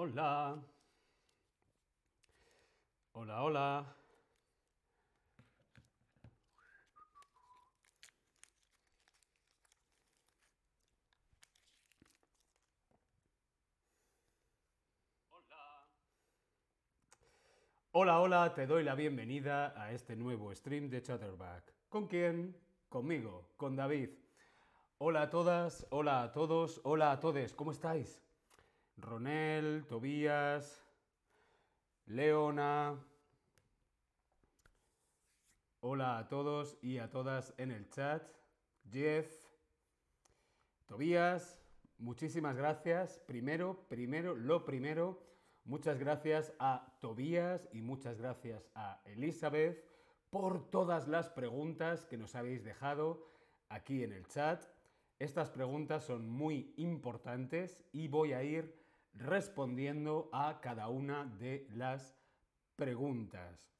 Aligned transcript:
Hola. 0.00 0.56
Hola, 3.14 3.42
hola. 3.42 3.96
Hola, 17.90 18.20
hola, 18.20 18.54
te 18.54 18.68
doy 18.68 18.84
la 18.84 18.94
bienvenida 18.94 19.74
a 19.76 19.90
este 19.90 20.14
nuevo 20.14 20.54
stream 20.54 20.88
de 20.90 21.02
Chatterback. 21.02 21.74
¿Con 21.88 22.06
quién? 22.06 22.56
Conmigo, 22.88 23.50
con 23.56 23.74
David. 23.74 24.10
Hola 24.98 25.22
a 25.22 25.30
todas, 25.30 25.88
hola 25.90 26.22
a 26.22 26.30
todos, 26.30 26.80
hola 26.84 27.10
a 27.10 27.18
todos, 27.18 27.52
¿cómo 27.54 27.72
estáis? 27.72 28.27
Ronel, 29.00 29.86
Tobías, 29.86 30.84
Leona. 32.06 32.98
Hola 35.80 36.18
a 36.18 36.28
todos 36.28 36.76
y 36.82 36.98
a 36.98 37.10
todas 37.10 37.54
en 37.58 37.70
el 37.70 37.88
chat. 37.90 38.22
Jeff, 38.90 39.30
Tobías, 40.86 41.60
muchísimas 41.98 42.56
gracias. 42.56 43.18
Primero, 43.26 43.86
primero, 43.88 44.34
lo 44.34 44.64
primero, 44.64 45.22
muchas 45.64 45.98
gracias 45.98 46.52
a 46.58 46.96
Tobías 47.00 47.68
y 47.72 47.80
muchas 47.80 48.18
gracias 48.18 48.68
a 48.74 49.00
Elizabeth 49.04 49.84
por 50.30 50.70
todas 50.70 51.06
las 51.06 51.30
preguntas 51.30 52.04
que 52.06 52.18
nos 52.18 52.34
habéis 52.34 52.64
dejado 52.64 53.28
aquí 53.68 54.02
en 54.02 54.12
el 54.12 54.26
chat. 54.26 54.62
Estas 55.20 55.50
preguntas 55.50 56.04
son 56.04 56.28
muy 56.28 56.74
importantes 56.76 57.80
y 57.92 58.08
voy 58.08 58.32
a 58.32 58.42
ir 58.42 58.77
respondiendo 59.18 60.28
a 60.32 60.60
cada 60.60 60.88
una 60.88 61.24
de 61.24 61.66
las 61.74 62.16
preguntas. 62.76 63.72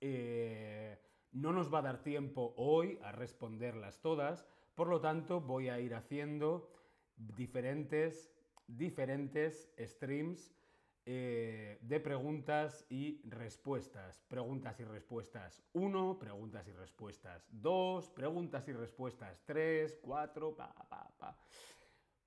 Eh, 0.00 0.98
no 1.32 1.52
nos 1.52 1.72
va 1.72 1.78
a 1.80 1.82
dar 1.82 2.02
tiempo 2.02 2.54
hoy 2.56 2.98
a 3.02 3.12
responderlas 3.12 4.00
todas, 4.00 4.46
por 4.74 4.88
lo 4.88 5.00
tanto 5.00 5.40
voy 5.40 5.68
a 5.68 5.80
ir 5.80 5.94
haciendo 5.94 6.70
diferentes, 7.16 8.32
diferentes 8.66 9.70
streams 9.78 10.54
eh, 11.06 11.78
de 11.82 12.00
preguntas 12.00 12.86
y 12.88 13.20
respuestas. 13.28 14.22
Preguntas 14.26 14.80
y 14.80 14.84
respuestas 14.84 15.62
1, 15.74 16.18
preguntas 16.18 16.66
y 16.66 16.72
respuestas 16.72 17.46
2, 17.50 18.08
preguntas 18.10 18.66
y 18.68 18.72
respuestas 18.72 19.42
3, 19.44 19.98
4, 20.00 20.56
pa, 20.56 20.74
pa, 20.88 21.10
pa. 21.18 21.36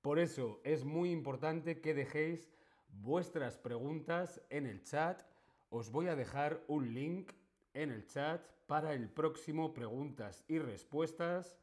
Por 0.02 0.18
eso 0.18 0.60
es 0.64 0.84
muy 0.84 1.10
importante 1.10 1.80
que 1.80 1.94
dejéis 1.94 2.48
vuestras 3.02 3.58
preguntas 3.58 4.40
en 4.50 4.66
el 4.66 4.82
chat. 4.84 5.22
Os 5.70 5.90
voy 5.90 6.08
a 6.08 6.16
dejar 6.16 6.62
un 6.68 6.94
link 6.94 7.32
en 7.74 7.90
el 7.90 8.06
chat 8.06 8.40
para 8.66 8.92
el 8.94 9.08
próximo 9.08 9.74
preguntas 9.74 10.44
y 10.48 10.58
respuestas. 10.58 11.56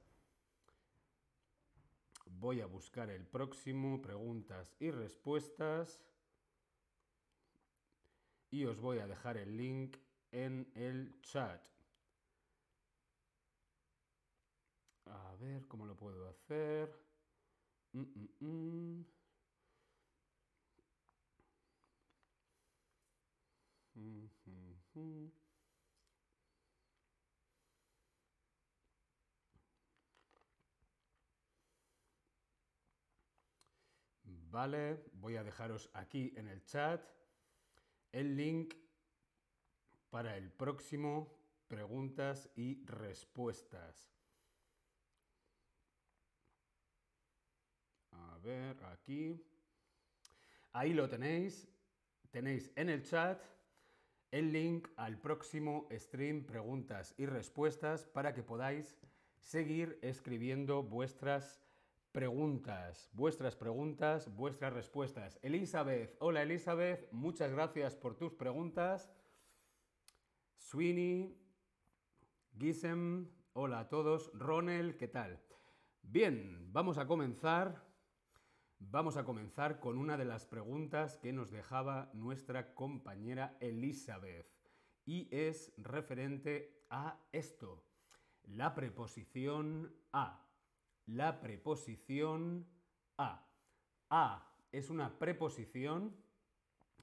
Voy 2.25 2.61
a 2.61 2.65
buscar 2.65 3.09
el 3.09 3.25
próximo 3.25 4.01
preguntas 4.01 4.75
y 4.79 4.91
respuestas. 4.91 6.01
Y 8.51 8.65
os 8.65 8.79
voy 8.79 8.99
a 8.99 9.07
dejar 9.07 9.37
el 9.37 9.55
link 9.55 9.97
en 10.31 10.69
el 10.75 11.21
chat. 11.21 11.61
A 15.05 15.35
ver 15.39 15.67
cómo 15.67 15.85
lo 15.85 15.95
puedo 15.95 16.27
hacer. 16.27 17.04
Vale, 34.55 35.03
voy 35.13 35.35
a 35.35 35.43
dejaros 35.43 35.89
aquí 35.93 36.33
en 36.37 36.47
el 36.47 36.63
chat 36.63 37.05
el 38.11 38.37
link 38.37 38.73
para 40.09 40.37
el 40.37 40.49
próximo 40.49 41.37
preguntas 41.67 42.49
y 42.55 42.85
respuestas. 42.85 44.14
A 48.33 48.37
ver, 48.43 48.83
aquí. 48.85 49.41
Ahí 50.73 50.93
lo 50.93 51.07
tenéis. 51.09 51.67
Tenéis 52.31 52.71
en 52.75 52.89
el 52.89 53.03
chat 53.03 53.41
el 54.31 54.51
link 54.51 54.89
al 54.97 55.17
próximo 55.17 55.87
stream 55.93 56.43
preguntas 56.43 57.13
y 57.17 57.25
respuestas 57.25 58.05
para 58.05 58.33
que 58.33 58.43
podáis 58.43 58.97
seguir 59.39 59.97
escribiendo 60.01 60.83
vuestras 60.83 61.61
preguntas, 62.11 63.09
vuestras 63.13 63.55
preguntas, 63.55 64.35
vuestras 64.35 64.73
respuestas. 64.73 65.39
Elizabeth, 65.41 66.17
hola 66.19 66.41
Elizabeth, 66.41 67.09
muchas 67.11 67.51
gracias 67.51 67.95
por 67.95 68.15
tus 68.15 68.33
preguntas. 68.33 69.09
Sweeney, 70.57 71.37
Gisem, 72.59 73.29
hola 73.53 73.79
a 73.79 73.87
todos. 73.87 74.31
Ronel, 74.33 74.97
¿qué 74.97 75.07
tal? 75.07 75.39
Bien, 76.01 76.73
vamos 76.73 76.97
a 76.97 77.05
comenzar. 77.05 77.84
Vamos 78.79 79.17
a 79.17 79.23
comenzar 79.23 79.79
con 79.79 79.97
una 79.97 80.17
de 80.17 80.25
las 80.25 80.45
preguntas 80.45 81.17
que 81.17 81.33
nos 81.33 81.51
dejaba 81.51 82.09
nuestra 82.13 82.73
compañera 82.73 83.57
Elizabeth 83.59 84.47
y 85.05 85.27
es 85.35 85.73
referente 85.77 86.85
a 86.89 87.19
esto, 87.31 87.83
la 88.43 88.75
preposición 88.75 89.95
a 90.11 90.45
la 91.07 91.39
preposición 91.39 92.67
a. 93.17 93.47
A 94.09 94.51
es 94.71 94.89
una 94.89 95.17
preposición 95.19 96.15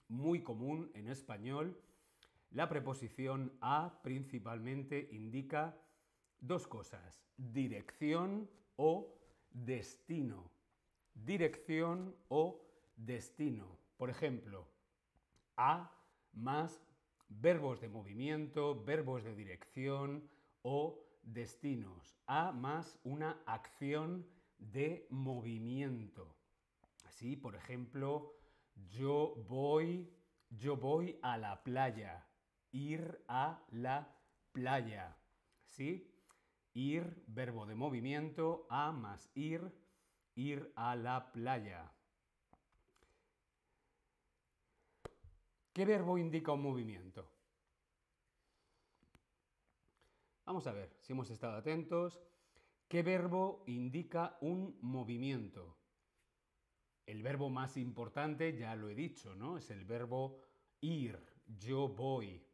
muy 0.08 0.42
común 0.42 0.90
en 0.94 1.08
español. 1.08 1.80
La 2.50 2.68
preposición 2.68 3.56
a 3.60 4.00
principalmente 4.02 5.08
indica 5.12 5.78
dos 6.40 6.66
cosas, 6.66 7.24
dirección 7.36 8.50
o 8.76 9.18
destino. 9.50 10.51
Dirección 11.14 12.14
o 12.28 12.62
destino. 12.96 13.78
Por 13.96 14.10
ejemplo, 14.10 14.68
a 15.56 15.92
más 16.32 16.80
verbos 17.28 17.80
de 17.80 17.88
movimiento, 17.88 18.82
verbos 18.84 19.24
de 19.24 19.34
dirección 19.34 20.28
o 20.62 20.98
destinos, 21.22 22.16
a 22.26 22.52
más 22.52 22.98
una 23.04 23.42
acción 23.46 24.26
de 24.58 25.06
movimiento. 25.10 26.36
Así, 27.04 27.36
por 27.36 27.54
ejemplo, 27.54 28.34
yo 28.88 29.34
voy, 29.48 30.12
yo 30.50 30.76
voy 30.76 31.18
a 31.22 31.36
la 31.38 31.62
playa, 31.62 32.26
ir 32.70 33.22
a 33.28 33.62
la 33.70 34.16
playa. 34.52 35.16
¿Sí? 35.64 36.08
Ir, 36.74 37.22
verbo 37.26 37.66
de 37.66 37.74
movimiento, 37.74 38.66
a 38.70 38.92
más 38.92 39.30
ir, 39.34 39.72
ir 40.34 40.72
a 40.76 40.96
la 40.96 41.32
playa. 41.32 41.92
¿Qué 45.72 45.84
verbo 45.84 46.18
indica 46.18 46.52
un 46.52 46.62
movimiento? 46.62 47.30
Vamos 50.44 50.66
a 50.66 50.72
ver 50.72 50.94
si 51.00 51.12
hemos 51.12 51.30
estado 51.30 51.56
atentos. 51.56 52.20
¿Qué 52.88 53.02
verbo 53.02 53.64
indica 53.66 54.36
un 54.42 54.76
movimiento? 54.82 55.78
El 57.06 57.22
verbo 57.22 57.48
más 57.48 57.76
importante, 57.76 58.56
ya 58.56 58.76
lo 58.76 58.90
he 58.90 58.94
dicho, 58.94 59.34
¿no? 59.34 59.56
Es 59.56 59.70
el 59.70 59.84
verbo 59.84 60.42
ir. 60.80 61.18
Yo 61.46 61.88
voy. 61.88 62.46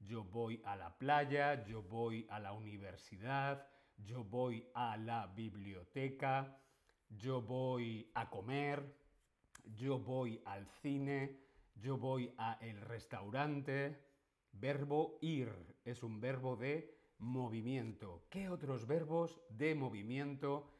Yo 0.00 0.24
voy 0.24 0.60
a 0.64 0.76
la 0.76 0.98
playa, 0.98 1.64
yo 1.64 1.82
voy 1.82 2.26
a 2.30 2.40
la 2.40 2.52
universidad, 2.52 3.68
yo 3.96 4.24
voy 4.24 4.66
a 4.74 4.96
la 4.96 5.26
biblioteca, 5.26 6.58
yo 7.10 7.42
voy 7.42 8.10
a 8.14 8.30
comer, 8.30 8.96
yo 9.76 9.98
voy 9.98 10.40
al 10.44 10.66
cine, 10.82 11.38
yo 11.74 11.96
voy 11.96 12.32
a 12.38 12.54
el 12.60 12.80
restaurante. 12.80 13.98
Verbo 14.52 15.18
ir 15.20 15.50
es 15.84 16.02
un 16.02 16.20
verbo 16.20 16.56
de 16.56 16.98
movimiento. 17.18 18.26
¿Qué 18.30 18.48
otros 18.48 18.86
verbos 18.86 19.40
de 19.48 19.74
movimiento 19.74 20.70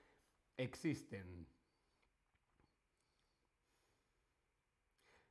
existen? 0.56 1.46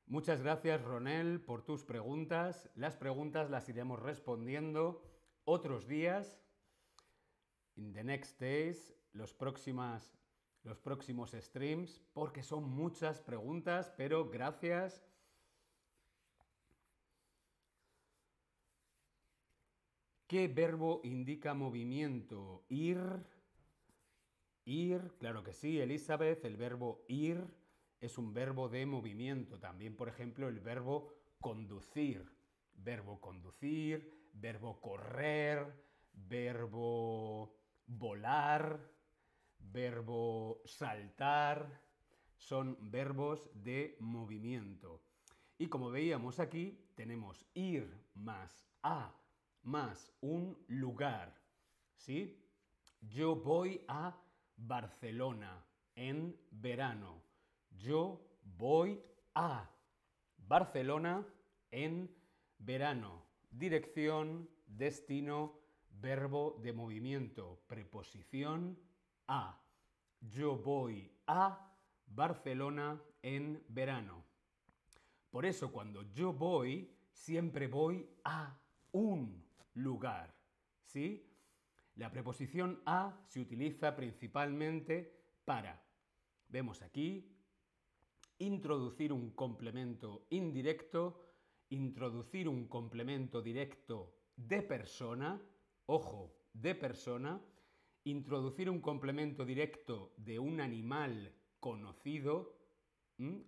Muchas 0.05 0.41
gracias, 0.41 0.81
Ronel, 0.81 1.39
por 1.39 1.61
tus 1.61 1.83
preguntas. 1.83 2.69
Las 2.75 2.95
preguntas 2.95 3.51
las 3.51 3.69
iremos 3.69 4.01
respondiendo 4.01 5.03
otros 5.45 5.87
días, 5.87 6.41
in 7.75 7.93
the 7.93 8.03
next 8.03 8.39
days, 8.39 8.91
los, 9.13 9.33
próximas, 9.33 10.18
los 10.69 10.79
próximos 10.79 11.31
streams 11.31 11.99
porque 12.13 12.43
son 12.43 12.69
muchas 12.69 13.19
preguntas, 13.19 13.91
pero 13.97 14.29
gracias. 14.29 15.03
¿Qué 20.27 20.47
verbo 20.47 21.01
indica 21.03 21.55
movimiento? 21.55 22.63
Ir. 22.69 22.99
Ir, 24.65 25.15
claro 25.17 25.43
que 25.43 25.53
sí, 25.53 25.79
Elizabeth, 25.79 26.45
el 26.45 26.55
verbo 26.55 27.03
ir 27.07 27.43
es 27.99 28.19
un 28.19 28.31
verbo 28.31 28.69
de 28.69 28.85
movimiento. 28.85 29.59
También, 29.59 29.95
por 29.95 30.07
ejemplo, 30.07 30.47
el 30.47 30.59
verbo 30.59 31.11
conducir. 31.41 32.23
Verbo 32.75 33.19
conducir, 33.19 34.29
verbo 34.33 34.79
correr, 34.79 35.65
verbo 36.13 37.57
volar, 37.87 38.79
verbo 39.59 40.61
saltar. 40.65 41.81
Son 42.37 42.77
verbos 42.79 43.49
de 43.53 43.97
movimiento. 43.99 45.03
Y 45.57 45.67
como 45.67 45.91
veíamos 45.91 46.39
aquí, 46.39 46.85
tenemos 46.95 47.45
ir 47.53 47.93
más 48.13 48.65
a 48.81 49.13
más 49.63 50.11
un 50.21 50.57
lugar. 50.67 51.35
¿Sí? 51.97 52.41
Yo 53.01 53.35
voy 53.35 53.81
a 53.87 54.17
Barcelona 54.55 55.65
en 55.95 56.39
verano. 56.49 57.21
Yo 57.71 58.25
voy 58.43 59.01
a 59.35 59.69
Barcelona 60.37 61.27
en 61.71 62.09
verano. 62.57 63.25
Dirección, 63.51 64.49
destino, 64.65 65.59
verbo 65.89 66.57
de 66.61 66.73
movimiento, 66.73 67.61
preposición 67.67 68.77
a. 69.29 69.61
Yo 70.19 70.57
voy 70.57 71.09
a 71.27 71.71
Barcelona 72.07 73.01
en 73.21 73.63
verano. 73.69 74.25
Por 75.29 75.45
eso 75.45 75.71
cuando 75.71 76.01
yo 76.11 76.33
voy, 76.33 76.91
siempre 77.11 77.67
voy 77.67 78.09
a 78.23 78.59
un 78.91 79.45
lugar. 79.75 80.35
¿Sí? 80.83 81.25
La 81.95 82.11
preposición 82.11 82.81
a 82.85 83.15
se 83.27 83.39
utiliza 83.39 83.95
principalmente 83.95 85.13
para, 85.45 85.83
vemos 86.47 86.81
aquí, 86.81 87.35
introducir 88.39 89.13
un 89.13 89.31
complemento 89.31 90.25
indirecto, 90.31 91.21
introducir 91.69 92.47
un 92.47 92.67
complemento 92.67 93.41
directo 93.41 94.15
de 94.35 94.63
persona, 94.63 95.39
ojo, 95.85 96.33
de 96.53 96.73
persona, 96.73 97.39
introducir 98.03 98.69
un 98.69 98.79
complemento 98.79 99.45
directo 99.45 100.13
de 100.17 100.39
un 100.39 100.61
animal 100.61 101.33
conocido, 101.59 102.55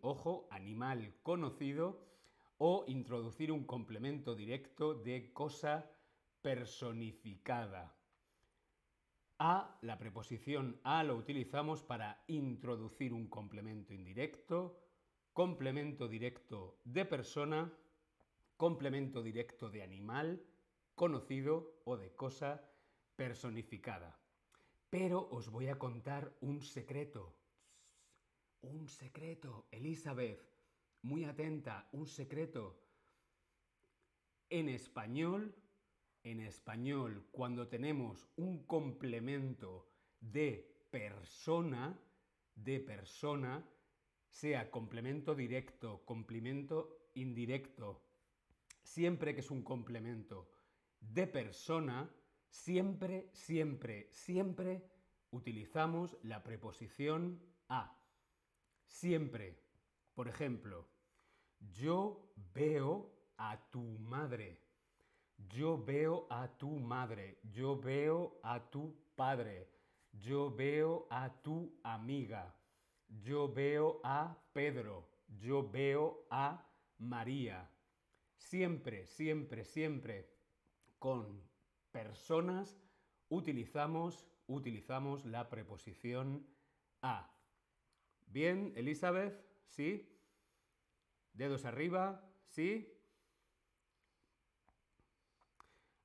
ojo, 0.02 0.48
animal 0.52 1.16
conocido, 1.24 2.12
o 2.58 2.86
introducir 2.88 3.52
un 3.52 3.64
complemento 3.64 4.36
directo 4.36 4.94
de 4.94 5.34
cosa 5.34 5.90
personificada. 6.44 7.96
A, 9.40 9.80
la 9.82 9.98
preposición 9.98 10.80
a 10.84 11.02
lo 11.04 11.16
utilizamos 11.16 11.82
para 11.82 12.24
introducir 12.28 13.14
un 13.14 13.28
complemento 13.28 13.96
indirecto, 13.96 14.78
complemento 15.34 16.08
directo 16.08 16.78
de 16.84 17.06
persona, 17.06 17.74
complemento 18.58 19.24
directo 19.24 19.72
de 19.72 19.82
animal, 19.82 20.44
conocido 20.94 21.82
o 21.86 21.98
de 21.98 22.14
cosa 22.14 22.62
personificada. 23.16 24.21
Pero 24.92 25.28
os 25.32 25.50
voy 25.50 25.70
a 25.70 25.80
contar 25.80 26.38
un 26.42 26.62
secreto. 26.62 27.34
Un 28.62 28.88
secreto, 28.88 29.66
Elizabeth. 29.72 30.40
Muy 31.02 31.24
atenta, 31.26 31.90
un 31.94 32.06
secreto. 32.06 32.78
En 34.50 34.70
español 34.70 35.56
en 36.24 36.40
español, 36.42 37.28
cuando 37.32 37.68
tenemos 37.68 38.28
un 38.36 38.66
complemento 38.66 39.90
de 40.20 40.86
persona, 40.92 42.00
de 42.54 42.80
persona, 42.80 43.66
sea 44.30 44.70
complemento 44.70 45.34
directo, 45.34 46.06
complemento 46.06 47.10
indirecto, 47.16 48.04
siempre 48.84 49.34
que 49.34 49.42
es 49.42 49.52
un 49.52 49.64
complemento 49.64 50.52
de 51.00 51.28
persona, 51.28 52.10
siempre, 52.52 53.30
siempre, 53.34 54.08
siempre 54.12 54.84
utilizamos 55.32 56.18
la 56.22 56.44
preposición 56.44 57.42
a. 57.70 57.98
Siempre. 58.86 59.60
Por 60.14 60.28
ejemplo, 60.28 60.88
yo 61.74 62.32
veo 62.54 63.12
a 63.38 63.58
tu 63.72 63.82
madre. 63.82 64.60
Yo 65.50 65.84
veo 65.84 66.28
a 66.30 66.48
tu 66.60 66.70
madre, 66.70 67.40
yo 67.52 67.76
veo 67.76 68.40
a 68.44 68.70
tu 68.70 68.96
padre, 69.16 69.68
yo 70.12 70.52
veo 70.52 71.08
a 71.10 71.42
tu 71.42 71.80
amiga, 71.84 72.56
yo 73.08 73.52
veo 73.52 74.02
a 74.04 74.38
Pedro, 74.54 75.10
yo 75.28 75.68
veo 75.68 76.28
a 76.30 76.64
María. 77.00 77.68
Siempre, 78.38 79.08
siempre, 79.08 79.66
siempre 79.66 80.30
con 81.00 81.42
personas 81.92 82.82
utilizamos, 83.30 84.26
utilizamos 84.48 85.26
la 85.26 85.50
preposición 85.50 86.48
a. 87.02 87.30
Bien, 88.28 88.74
Elizabeth, 88.76 89.46
¿sí? 89.68 90.08
Dedos 91.34 91.66
arriba, 91.66 92.24
¿sí? 92.48 92.98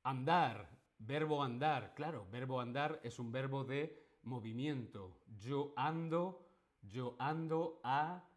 Andar, 0.03 0.69
verbo 0.99 1.43
andar, 1.43 1.95
claro, 1.95 2.27
verbo 2.31 2.61
andar 2.61 3.01
es 3.03 3.19
un 3.19 3.33
verbo 3.33 3.65
de 3.65 4.07
movimiento. 4.23 5.21
Yo 5.39 5.73
ando, 5.77 6.49
yo 6.83 7.17
ando 7.19 7.81
a 7.83 8.29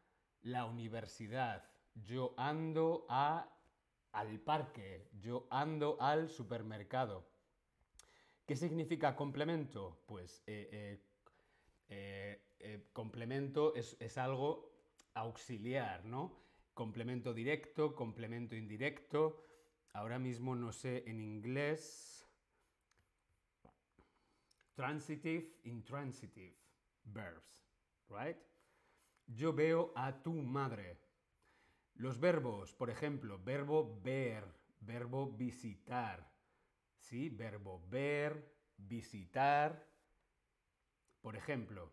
la 0.41 0.65
universidad, 0.65 1.63
yo 1.93 2.33
ando 2.37 3.05
a, 3.09 3.49
al 4.11 4.39
parque, 4.39 5.09
yo 5.19 5.47
ando 5.51 5.97
al 6.01 6.29
supermercado. 6.29 7.27
¿Qué 8.49 8.55
significa 8.55 9.15
complemento? 9.15 10.01
Pues 10.07 10.41
eh, 10.47 10.99
eh, 11.87 12.41
eh, 12.57 12.89
complemento 12.93 13.75
es, 13.75 13.95
es 13.99 14.17
algo 14.17 14.71
auxiliar, 15.13 16.03
¿no? 16.03 16.35
Complemento 16.73 17.31
directo, 17.31 17.93
complemento 17.93 18.55
indirecto. 18.55 19.45
Ahora 19.93 20.17
mismo 20.17 20.55
no 20.55 20.71
sé 20.71 21.03
en 21.05 21.21
inglés. 21.21 22.27
Transitive, 24.73 25.59
intransitive 25.65 26.55
verbs, 27.03 27.67
right? 28.09 28.37
Yo 29.27 29.53
veo 29.53 29.93
a 29.95 30.23
tu 30.23 30.33
madre. 30.33 30.97
Los 31.93 32.19
verbos, 32.19 32.73
por 32.73 32.89
ejemplo, 32.89 33.37
verbo 33.43 34.01
ver, 34.01 34.43
verbo 34.79 35.27
visitar. 35.27 36.38
¿Sí? 36.99 37.29
Verbo 37.29 37.81
ver, 37.89 38.55
visitar. 38.77 39.87
Por 41.21 41.35
ejemplo, 41.35 41.91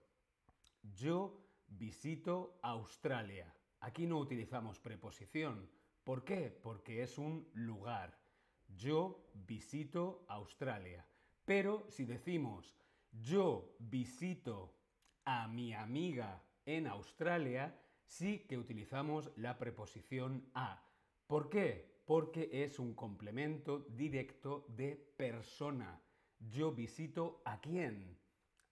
yo 0.82 1.46
visito 1.66 2.58
Australia. 2.62 3.52
Aquí 3.80 4.06
no 4.06 4.18
utilizamos 4.18 4.78
preposición 4.78 5.68
¿Por 6.06 6.22
qué? 6.22 6.56
Porque 6.62 7.02
es 7.02 7.18
un 7.18 7.48
lugar. 7.52 8.16
Yo 8.68 9.28
visito 9.34 10.24
Australia. 10.28 11.04
Pero 11.44 11.84
si 11.90 12.04
decimos 12.04 12.76
yo 13.10 13.74
visito 13.80 14.78
a 15.24 15.48
mi 15.48 15.74
amiga 15.74 16.44
en 16.64 16.86
Australia, 16.86 17.76
sí 18.04 18.46
que 18.48 18.56
utilizamos 18.56 19.32
la 19.34 19.58
preposición 19.58 20.48
a. 20.54 20.80
¿Por 21.26 21.50
qué? 21.50 21.95
Porque 22.06 22.48
es 22.52 22.78
un 22.78 22.94
complemento 22.94 23.80
directo 23.90 24.64
de 24.68 24.94
persona. 25.16 26.00
Yo 26.38 26.70
visito 26.70 27.42
a 27.44 27.60
quién? 27.60 28.16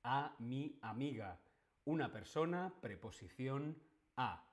A 0.05 0.37
mi 0.38 0.79
amiga. 0.83 1.41
Una 1.85 2.12
persona, 2.12 2.73
preposición 2.81 3.76
a. 4.17 4.49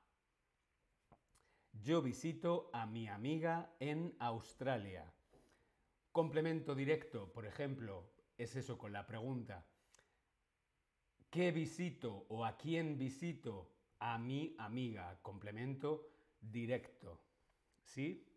Yo 1.71 2.01
visito 2.01 2.71
a 2.73 2.87
mi 2.87 3.07
amiga 3.07 3.71
en 3.79 4.15
Australia. 4.17 5.13
Complemento 6.11 6.73
directo, 6.73 7.31
por 7.31 7.45
ejemplo, 7.45 8.09
es 8.35 8.55
eso 8.55 8.79
con 8.79 8.91
la 8.91 9.05
pregunta. 9.05 9.63
¿Qué 11.29 11.51
visito 11.51 12.25
o 12.29 12.45
a 12.45 12.57
quién 12.57 12.97
visito? 12.97 13.71
A 13.99 14.17
mi 14.17 14.55
amiga. 14.57 15.19
Complemento 15.21 16.09
directo. 16.41 17.21
¿Sí? 17.83 18.30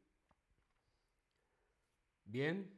Bien. 2.24 2.70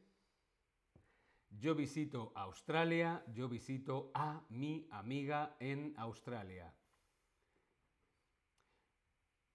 Yo 1.51 1.75
visito 1.75 2.33
Australia, 2.35 3.25
yo 3.33 3.49
visito 3.49 4.11
a 4.15 4.45
mi 4.51 4.87
amiga 4.91 5.57
en 5.59 5.95
Australia. 5.97 6.75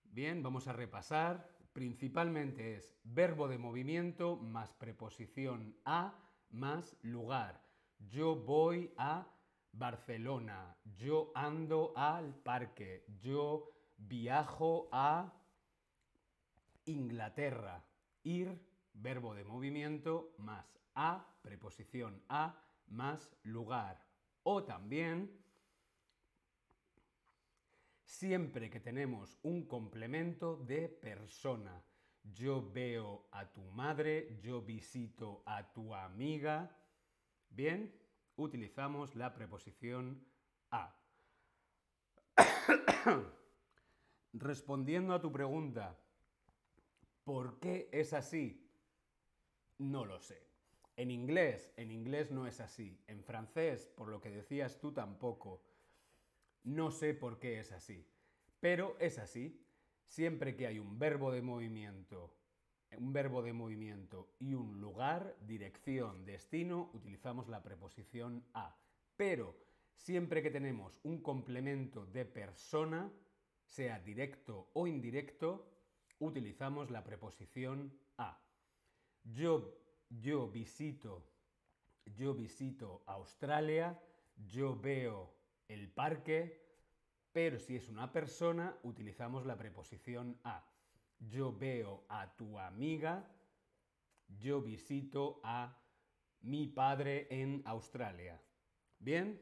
Bien, 0.03 0.41
vamos 0.41 0.67
a 0.67 0.73
repasar. 0.73 1.47
Principalmente 1.73 2.75
es 2.75 2.97
verbo 3.03 3.47
de 3.47 3.57
movimiento 3.57 4.35
más 4.35 4.73
preposición 4.73 5.77
a 5.85 6.13
más 6.49 6.97
lugar. 7.01 7.61
Yo 8.09 8.35
voy 8.35 8.91
a 8.97 9.27
Barcelona. 9.71 10.75
Yo 10.97 11.31
ando 11.35 11.93
al 11.95 12.35
parque. 12.35 13.05
Yo 13.21 13.71
viajo 13.97 14.89
a 14.91 15.33
Inglaterra. 16.85 17.85
Ir, 18.23 18.59
verbo 18.93 19.35
de 19.35 19.43
movimiento, 19.43 20.33
más 20.37 20.79
a, 20.95 21.37
preposición 21.41 22.21
a, 22.29 22.61
más 22.87 23.31
lugar. 23.43 24.05
O 24.43 24.63
también, 24.63 25.41
siempre 28.03 28.69
que 28.69 28.79
tenemos 28.79 29.37
un 29.43 29.65
complemento 29.65 30.57
de 30.57 30.89
persona. 30.89 31.83
Yo 32.23 32.71
veo 32.71 33.27
a 33.31 33.51
tu 33.51 33.63
madre, 33.71 34.37
yo 34.41 34.61
visito 34.61 35.41
a 35.45 35.73
tu 35.73 35.95
amiga. 35.95 36.77
Bien, 37.49 37.91
utilizamos 38.35 39.15
la 39.15 39.33
preposición 39.33 40.23
a. 40.69 40.95
Respondiendo 44.33 45.13
a 45.13 45.21
tu 45.21 45.31
pregunta, 45.31 45.97
¿por 47.23 47.59
qué 47.59 47.89
es 47.91 48.13
así? 48.13 48.70
No 49.81 50.05
lo 50.05 50.19
sé. 50.19 50.39
En 50.95 51.09
inglés, 51.09 51.73
en 51.75 51.89
inglés 51.89 52.29
no 52.29 52.45
es 52.45 52.59
así. 52.59 53.01
En 53.07 53.23
francés, 53.23 53.87
por 53.87 54.09
lo 54.09 54.21
que 54.21 54.29
decías 54.29 54.79
tú 54.79 54.91
tampoco. 54.91 55.63
No 56.63 56.91
sé 56.91 57.15
por 57.15 57.39
qué 57.39 57.59
es 57.59 57.71
así. 57.71 58.05
Pero 58.59 58.95
es 58.99 59.17
así. 59.17 59.65
Siempre 60.05 60.55
que 60.55 60.67
hay 60.67 60.77
un 60.77 60.99
verbo 60.99 61.31
de 61.31 61.41
movimiento, 61.41 62.37
un 62.95 63.11
verbo 63.11 63.41
de 63.41 63.53
movimiento 63.53 64.35
y 64.37 64.53
un 64.53 64.79
lugar, 64.79 65.35
dirección, 65.47 66.25
destino, 66.25 66.91
utilizamos 66.93 67.47
la 67.47 67.63
preposición 67.63 68.45
a. 68.53 68.77
Pero 69.17 69.57
siempre 69.95 70.43
que 70.43 70.51
tenemos 70.51 70.99
un 71.01 71.23
complemento 71.23 72.05
de 72.05 72.25
persona, 72.25 73.11
sea 73.65 73.99
directo 73.99 74.69
o 74.73 74.85
indirecto, 74.85 75.71
utilizamos 76.19 76.91
la 76.91 77.03
preposición 77.03 77.97
a. 78.19 78.50
Yo 79.23 79.81
yo 80.19 80.47
visito, 80.47 81.23
yo 82.05 82.33
visito 82.33 83.03
Australia, 83.05 83.97
yo 84.35 84.75
veo 84.75 85.33
el 85.67 85.89
parque, 85.89 86.61
pero 87.31 87.59
si 87.59 87.77
es 87.77 87.87
una 87.87 88.11
persona, 88.11 88.77
utilizamos 88.83 89.45
la 89.45 89.57
preposición 89.57 90.37
a. 90.43 90.65
Yo 91.19 91.55
veo 91.55 92.03
a 92.09 92.35
tu 92.35 92.59
amiga, 92.59 93.25
yo 94.27 94.61
visito 94.61 95.39
a 95.43 95.77
mi 96.41 96.67
padre 96.67 97.27
en 97.29 97.61
Australia. 97.65 98.41
¿Bien? 98.99 99.39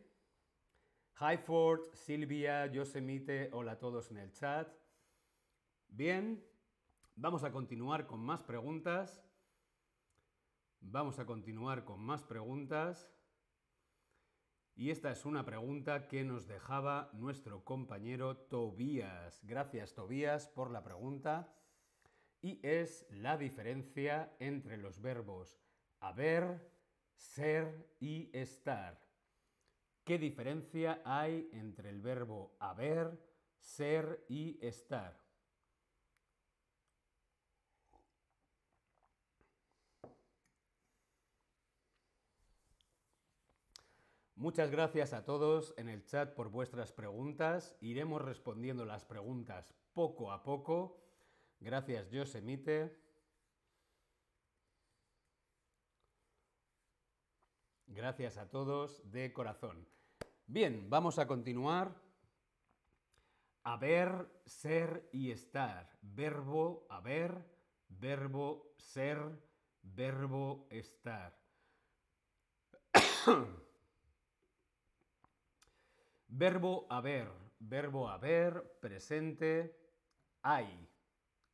Hi 1.20 1.38
Ford, 1.38 1.94
Silvia, 1.94 2.68
Yosemite, 2.68 3.50
hola 3.54 3.74
a 3.74 3.80
todos 3.80 4.12
en 4.12 4.18
el 4.18 4.32
chat. 4.32 4.70
Bien, 5.88 6.46
vamos 7.16 7.44
a 7.44 7.52
continuar 7.52 8.06
con 8.06 8.20
más 8.20 8.44
preguntas. 8.44 9.29
Vamos 10.82 11.20
a 11.20 11.26
continuar 11.26 11.84
con 11.86 12.00
más 12.02 12.24
preguntas. 12.24 13.12
Y 14.76 14.92
esta 14.92 15.12
es 15.12 15.26
una 15.26 15.46
pregunta 15.46 16.08
que 16.08 16.24
nos 16.24 16.48
dejaba 16.48 17.10
nuestro 17.14 17.64
compañero 17.66 18.38
Tobías. 18.38 19.44
Gracias 19.44 19.94
Tobías 19.94 20.48
por 20.48 20.72
la 20.72 20.84
pregunta. 20.84 21.54
Y 22.42 22.60
es 22.66 23.06
la 23.12 23.38
diferencia 23.38 24.34
entre 24.40 24.78
los 24.78 25.02
verbos 25.02 25.60
haber, 26.00 26.72
ser 27.16 27.94
y 28.00 28.30
estar. 28.34 29.00
¿Qué 30.06 30.18
diferencia 30.18 31.02
hay 31.04 31.50
entre 31.52 31.90
el 31.90 32.02
verbo 32.02 32.56
haber, 32.60 33.22
ser 33.60 34.26
y 34.30 34.58
estar? 34.66 35.29
Muchas 44.40 44.72
gracias 44.72 45.12
a 45.12 45.26
todos 45.26 45.74
en 45.76 45.90
el 45.90 46.06
chat 46.06 46.34
por 46.34 46.48
vuestras 46.48 46.94
preguntas. 46.94 47.76
Iremos 47.82 48.22
respondiendo 48.22 48.86
las 48.86 49.04
preguntas 49.04 49.76
poco 49.94 50.32
a 50.32 50.44
poco. 50.44 50.98
Gracias, 51.60 52.10
Yosemite. 52.10 52.98
Gracias 57.88 58.38
a 58.38 58.50
todos 58.50 59.12
de 59.12 59.34
corazón. 59.34 59.86
Bien, 60.48 60.90
vamos 60.90 61.20
a 61.20 61.28
continuar. 61.28 61.94
Haber, 63.66 64.26
ser 64.46 65.10
y 65.12 65.32
estar. 65.32 66.00
Verbo 66.02 66.88
haber, 66.90 67.44
verbo 67.90 68.74
ser, 68.78 69.20
verbo 69.84 70.66
estar. 70.70 71.38
Verbo 76.32 76.86
haber, 76.92 77.28
verbo 77.60 78.08
haber, 78.08 78.78
presente, 78.80 79.76
hay. 80.44 80.88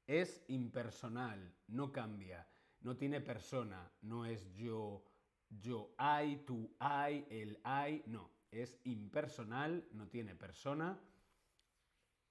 Es 0.05 0.43
impersonal, 0.49 1.55
no 1.67 1.93
cambia, 1.93 2.45
no 2.81 2.97
tiene 2.97 3.21
persona, 3.21 3.89
no 4.01 4.25
es 4.25 4.53
yo, 4.53 5.01
yo 5.49 5.95
hay, 5.97 6.43
tú 6.45 6.75
hay, 6.77 7.25
él 7.29 7.57
hay, 7.63 8.03
no. 8.05 8.29
Es 8.51 8.77
impersonal, 8.83 9.87
no 9.91 10.09
tiene 10.09 10.35
persona. 10.35 10.99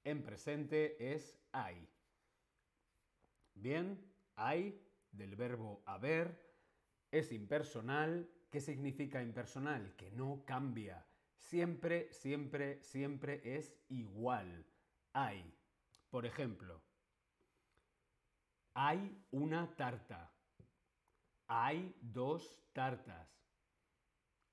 En 0.05 0.23
presente 0.23 1.15
es 1.15 1.39
hay. 1.51 1.89
Bien, 3.55 3.99
hay 4.37 4.87
del 5.11 5.35
verbo 5.35 5.83
haber 5.87 6.39
es 7.11 7.33
impersonal. 7.33 8.29
¿Qué 8.51 8.61
significa 8.61 9.23
impersonal? 9.23 9.97
Que 9.97 10.11
no 10.11 10.45
cambia 10.45 11.05
siempre, 11.45 12.13
siempre, 12.13 12.83
siempre 12.83 13.57
es 13.57 13.75
igual. 13.89 14.67
Hay. 15.13 15.55
Por 16.11 16.27
ejemplo, 16.27 16.81
hay 18.75 19.25
una 19.31 19.75
tarta. 19.77 20.31
Hay 21.47 21.95
dos 22.01 22.61
tartas. 22.73 23.29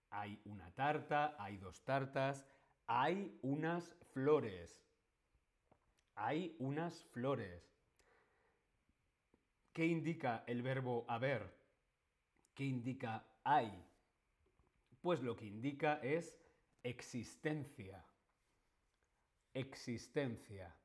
Hay 0.09 0.39
una 0.45 0.71
tarta, 0.71 1.35
hay 1.39 1.57
dos 1.57 1.83
tartas. 1.83 2.45
Hay 2.87 3.39
unas 3.41 3.95
flores. 4.13 4.85
Hay 6.15 6.55
unas 6.59 7.03
flores. 7.05 7.63
¿Qué 9.73 9.85
indica 9.85 10.43
el 10.47 10.61
verbo 10.61 11.05
haber? 11.07 11.55
¿Qué 12.53 12.65
indica 12.65 13.25
hay? 13.43 13.71
Pues 15.01 15.21
lo 15.21 15.35
que 15.35 15.45
indica 15.45 15.95
es 16.03 16.40
existencia. 16.83 18.05
Existencia. 19.53 20.75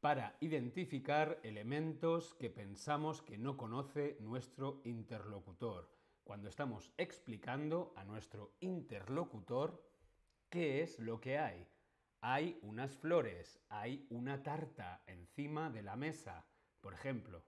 Para 0.00 0.36
identificar 0.40 1.40
elementos 1.42 2.34
que 2.34 2.50
pensamos 2.50 3.22
que 3.22 3.38
no 3.38 3.56
conoce 3.56 4.16
nuestro 4.20 4.80
interlocutor. 4.84 5.90
Cuando 6.24 6.48
estamos 6.48 6.92
explicando 6.96 7.92
a 7.96 8.04
nuestro 8.04 8.56
interlocutor 8.60 9.82
qué 10.48 10.82
es 10.82 10.98
lo 10.98 11.20
que 11.20 11.38
hay. 11.38 11.66
Hay 12.20 12.58
unas 12.62 12.96
flores, 12.96 13.60
hay 13.68 14.06
una 14.10 14.42
tarta 14.42 15.02
encima 15.06 15.70
de 15.70 15.82
la 15.82 15.96
mesa. 15.96 16.46
Por 16.80 16.94
ejemplo, 16.94 17.44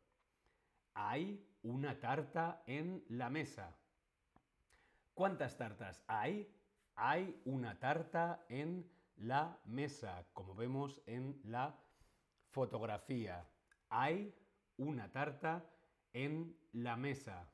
hay 0.95 1.47
una 1.63 1.99
tarta 2.01 2.63
en 2.67 3.05
la 3.09 3.31
mesa. 3.31 3.77
¿Cuántas 5.15 5.57
tartas 5.57 6.03
hay? 6.09 6.53
Hay 6.97 7.41
una 7.45 7.79
tarta 7.79 8.45
en 8.49 8.89
la 9.17 9.59
mesa, 9.65 10.27
como 10.33 10.55
vemos 10.55 11.01
en 11.07 11.41
la 11.45 11.79
fotografía. 12.51 13.49
Hay 13.89 14.35
una 14.77 15.11
tarta 15.11 15.65
en 16.13 16.57
la 16.73 16.97
mesa. 16.97 17.49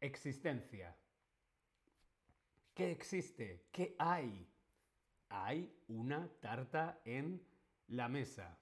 Existencia. 0.00 0.96
¿Qué 2.74 2.90
existe? 2.92 3.68
¿Qué 3.72 3.94
hay? 3.98 4.48
Hay 5.28 5.72
una 5.88 6.28
tarta 6.40 7.00
en 7.04 7.44
la 7.88 8.08
mesa. 8.08 8.56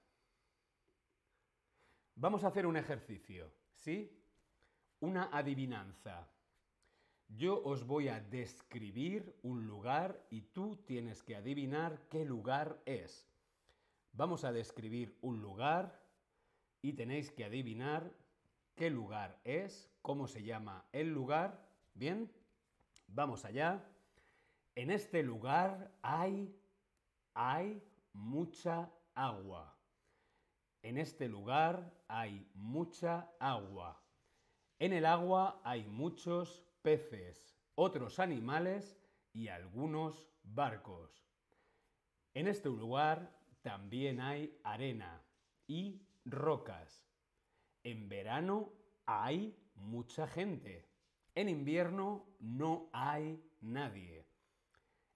Vamos 2.15 2.43
a 2.43 2.47
hacer 2.47 2.65
un 2.65 2.75
ejercicio, 2.75 3.51
¿sí? 3.75 4.11
Una 4.99 5.29
adivinanza. 5.31 6.27
Yo 7.29 7.61
os 7.63 7.85
voy 7.85 8.07
a 8.07 8.19
describir 8.19 9.37
un 9.43 9.67
lugar 9.67 10.25
y 10.31 10.41
tú 10.41 10.77
tienes 10.87 11.21
que 11.21 11.35
adivinar 11.35 12.01
qué 12.09 12.25
lugar 12.25 12.81
es. 12.85 13.29
Vamos 14.13 14.43
a 14.43 14.51
describir 14.51 15.15
un 15.21 15.39
lugar 15.39 16.01
y 16.81 16.93
tenéis 16.93 17.29
que 17.31 17.45
adivinar 17.45 18.11
qué 18.75 18.89
lugar 18.89 19.39
es, 19.43 19.91
cómo 20.01 20.27
se 20.27 20.41
llama 20.41 20.85
el 20.91 21.13
lugar. 21.13 21.69
Bien, 21.93 22.31
vamos 23.07 23.45
allá. 23.45 23.85
En 24.73 24.89
este 24.89 25.21
lugar 25.21 25.91
hay, 26.01 26.55
hay 27.35 27.83
mucha 28.11 28.91
agua. 29.13 29.77
En 30.81 30.97
este 30.97 31.27
lugar 31.27 31.93
hay 32.07 32.49
mucha 32.55 33.29
agua. 33.39 34.01
En 34.79 34.93
el 34.93 35.05
agua 35.05 35.61
hay 35.63 35.85
muchos 35.85 36.65
peces, 36.81 37.57
otros 37.75 38.19
animales 38.19 38.97
y 39.33 39.47
algunos 39.47 40.27
barcos. 40.43 41.25
En 42.33 42.47
este 42.47 42.69
lugar 42.69 43.31
también 43.61 44.19
hay 44.21 44.59
arena 44.63 45.21
y 45.67 46.01
rocas. 46.25 47.07
En 47.83 48.09
verano 48.09 48.73
hay 49.05 49.55
mucha 49.75 50.27
gente. 50.27 50.87
En 51.35 51.49
invierno 51.49 52.25
no 52.39 52.89
hay 52.93 53.41
nadie. 53.61 54.25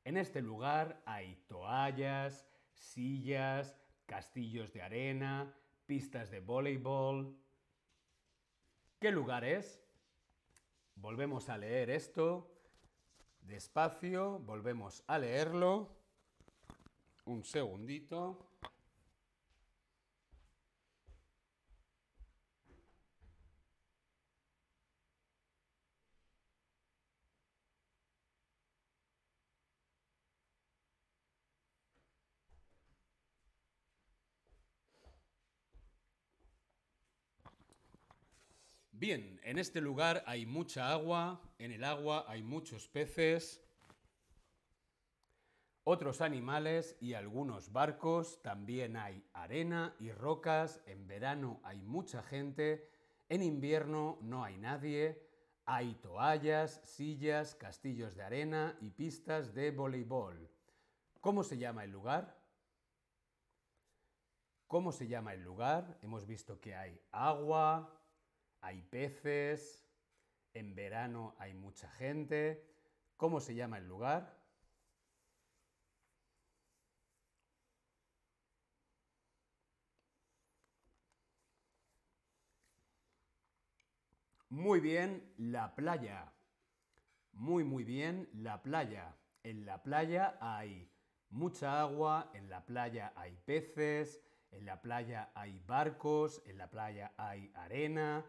En 0.04 0.18
este 0.18 0.42
lugar 0.42 1.02
hay 1.06 1.36
toallas, 1.48 2.48
sillas, 2.74 3.78
castillos 4.06 4.74
de 4.74 4.82
arena, 4.82 5.54
pistas 5.86 6.30
de 6.30 6.40
voleibol. 6.40 7.38
¿Qué 9.00 9.12
lugar 9.12 9.44
es? 9.44 9.83
Volvemos 10.96 11.50
a 11.50 11.58
leer 11.58 11.90
esto. 11.90 12.50
Despacio, 13.42 14.40
volvemos 14.40 15.04
a 15.08 15.18
leerlo. 15.18 15.90
Un 17.26 17.44
segundito. 17.44 18.40
Bien, 39.04 39.38
en 39.44 39.60
este 39.60 39.82
lugar 39.82 40.24
hay 40.28 40.46
mucha 40.46 40.90
agua, 40.90 41.42
en 41.58 41.74
el 41.74 41.84
agua 41.84 42.24
hay 42.26 42.42
muchos 42.42 42.88
peces, 42.88 43.62
otros 45.84 46.22
animales 46.22 46.96
y 47.02 47.14
algunos 47.14 47.74
barcos, 47.74 48.42
también 48.42 48.96
hay 48.96 49.22
arena 49.34 49.94
y 50.00 50.14
rocas, 50.14 50.80
en 50.86 51.06
verano 51.06 51.60
hay 51.66 51.82
mucha 51.82 52.24
gente, 52.24 52.90
en 53.28 53.44
invierno 53.44 54.20
no 54.22 54.42
hay 54.46 54.56
nadie, 54.56 55.22
hay 55.66 55.96
toallas, 55.96 56.80
sillas, 56.86 57.56
castillos 57.56 58.16
de 58.16 58.24
arena 58.24 58.78
y 58.80 58.90
pistas 58.90 59.54
de 59.54 59.72
voleibol. 59.72 60.50
¿Cómo 61.20 61.44
se 61.44 61.58
llama 61.58 61.84
el 61.84 61.92
lugar? 61.92 62.40
¿Cómo 64.66 64.94
se 64.94 65.10
llama 65.10 65.34
el 65.34 65.44
lugar? 65.44 66.00
Hemos 66.02 66.26
visto 66.26 66.62
que 66.62 66.74
hay 66.74 66.98
agua, 67.12 68.00
hay 68.64 68.82
peces, 68.82 69.86
en 70.54 70.74
verano 70.74 71.36
hay 71.38 71.54
mucha 71.54 71.90
gente. 71.92 72.66
¿Cómo 73.18 73.42
se 73.42 73.56
llama 73.56 73.78
el 73.78 73.88
lugar? 73.88 74.42
Muy 84.50 84.80
bien, 84.80 85.34
la 85.38 85.76
playa. 85.76 86.32
Muy, 87.34 87.66
muy 87.66 87.84
bien, 87.84 88.30
la 88.34 88.62
playa. 88.64 89.14
En 89.44 89.66
la 89.66 89.84
playa 89.84 90.38
hay 90.40 90.90
mucha 91.30 91.82
agua, 91.82 92.32
en 92.34 92.50
la 92.50 92.66
playa 92.66 93.12
hay 93.18 93.36
peces, 93.46 94.22
en 94.52 94.66
la 94.66 94.82
playa 94.82 95.32
hay 95.36 95.60
barcos, 95.66 96.42
en 96.46 96.58
la 96.60 96.70
playa 96.70 97.12
hay 97.18 97.52
arena, 97.56 98.24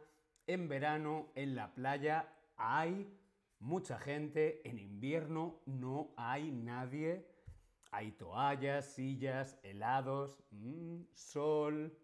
en 0.46 0.68
verano 0.68 1.28
en 1.34 1.54
la 1.54 1.74
playa 1.74 2.28
hay 2.56 3.10
mucha 3.60 3.98
gente, 3.98 4.60
en 4.68 4.78
invierno 4.78 5.60
no 5.66 6.12
hay 6.16 6.50
nadie. 6.50 7.26
Hay 7.90 8.12
toallas, 8.12 8.86
sillas, 8.86 9.58
helados, 9.62 10.42
mm, 10.50 11.02
sol. 11.14 11.96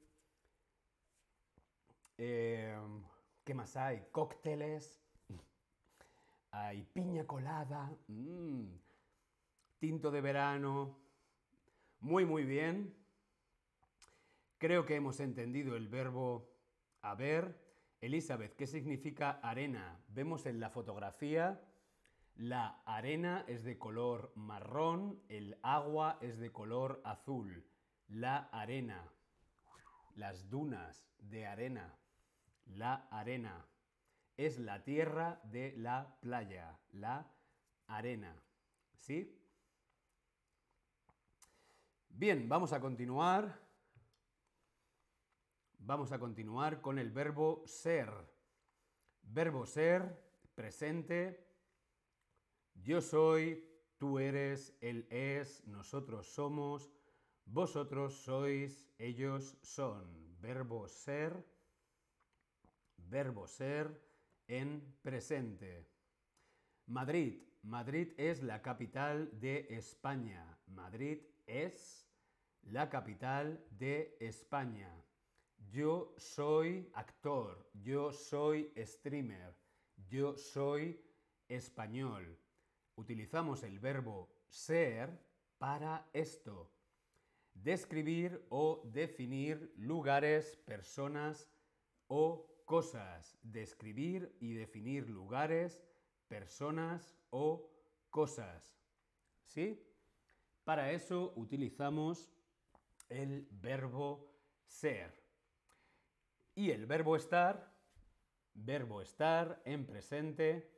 Em, 2.16 3.02
¿Qué 3.44 3.54
más 3.54 3.76
hay? 3.76 4.06
Cócteles. 4.12 5.02
Hay 6.52 6.84
piña 6.84 7.26
colada. 7.26 7.92
Mm, 8.06 8.66
tinto 9.78 10.10
de 10.10 10.20
verano. 10.20 10.96
Muy, 12.00 12.24
muy 12.24 12.44
bien. 12.44 12.94
Creo 14.58 14.86
que 14.86 14.94
hemos 14.94 15.20
entendido 15.20 15.76
el 15.76 15.88
verbo 15.88 16.48
haber 17.02 17.59
Elizabeth, 18.00 18.56
¿qué 18.56 18.66
significa 18.66 19.40
arena? 19.42 20.00
Vemos 20.08 20.46
en 20.46 20.58
la 20.58 20.70
fotografía, 20.70 21.60
la 22.36 22.80
arena 22.86 23.44
es 23.46 23.64
de 23.64 23.78
color 23.78 24.32
marrón, 24.34 25.20
el 25.28 25.58
agua 25.62 26.18
es 26.22 26.38
de 26.38 26.50
color 26.50 27.02
azul. 27.04 27.66
La 28.08 28.48
arena, 28.52 29.12
las 30.16 30.48
dunas 30.48 31.06
de 31.18 31.46
arena, 31.46 31.94
la 32.66 33.06
arena. 33.10 33.66
Es 34.38 34.58
la 34.58 34.82
tierra 34.82 35.38
de 35.44 35.74
la 35.76 36.16
playa, 36.20 36.78
la 36.92 37.30
arena. 37.86 38.34
¿Sí? 38.96 39.38
Bien, 42.08 42.48
vamos 42.48 42.72
a 42.72 42.80
continuar. 42.80 43.60
Vamos 45.90 46.12
a 46.12 46.20
continuar 46.20 46.80
con 46.80 47.00
el 47.00 47.10
verbo 47.10 47.64
ser. 47.66 48.12
Verbo 49.22 49.66
ser, 49.66 50.22
presente. 50.54 51.44
Yo 52.76 53.00
soy, 53.00 53.68
tú 53.98 54.20
eres, 54.20 54.78
él 54.80 55.08
es, 55.10 55.66
nosotros 55.66 56.32
somos, 56.32 56.92
vosotros 57.44 58.14
sois, 58.22 58.88
ellos 58.98 59.56
son. 59.62 60.38
Verbo 60.40 60.86
ser, 60.86 61.44
verbo 62.96 63.48
ser 63.48 64.00
en 64.46 64.96
presente. 65.02 65.88
Madrid. 66.86 67.42
Madrid 67.62 68.12
es 68.16 68.44
la 68.44 68.62
capital 68.62 69.40
de 69.40 69.66
España. 69.70 70.56
Madrid 70.68 71.18
es 71.48 72.08
la 72.62 72.88
capital 72.88 73.66
de 73.72 74.16
España. 74.20 74.88
Yo 75.70 76.12
soy 76.16 76.90
actor, 76.94 77.70
yo 77.74 78.12
soy 78.12 78.72
streamer, 78.76 79.54
yo 80.08 80.36
soy 80.36 81.00
español. 81.48 82.36
Utilizamos 82.96 83.62
el 83.62 83.78
verbo 83.78 84.28
ser 84.48 85.16
para 85.58 86.08
esto. 86.12 86.72
Describir 87.54 88.44
o 88.48 88.82
definir 88.84 89.72
lugares, 89.76 90.56
personas 90.64 91.48
o 92.08 92.50
cosas. 92.64 93.38
Describir 93.40 94.36
y 94.40 94.54
definir 94.54 95.08
lugares, 95.08 95.84
personas 96.26 97.14
o 97.30 97.70
cosas. 98.10 98.76
¿Sí? 99.44 99.80
Para 100.64 100.90
eso 100.90 101.32
utilizamos 101.36 102.28
el 103.08 103.46
verbo 103.52 104.34
ser. 104.66 105.19
Y 106.54 106.70
el 106.70 106.86
verbo 106.86 107.16
estar, 107.16 107.72
verbo 108.54 109.00
estar 109.00 109.62
en 109.64 109.86
presente, 109.86 110.70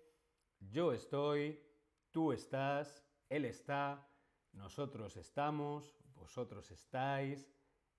yo 0.61 0.93
estoy, 0.93 1.61
tú 2.11 2.33
estás, 2.33 3.05
él 3.29 3.45
está, 3.45 4.07
nosotros 4.53 5.17
estamos, 5.17 5.97
vosotros 6.15 6.71
estáis, 6.71 7.51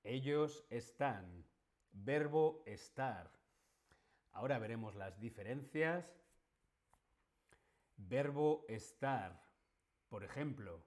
ellos 0.03 0.65
están. 0.69 1.45
Verbo 1.91 2.63
estar. 2.65 3.31
Ahora 4.31 4.59
veremos 4.59 4.95
las 4.95 5.19
diferencias. 5.19 6.05
Verbo 7.97 8.65
estar. 8.67 9.43
Por 10.09 10.23
ejemplo, 10.23 10.83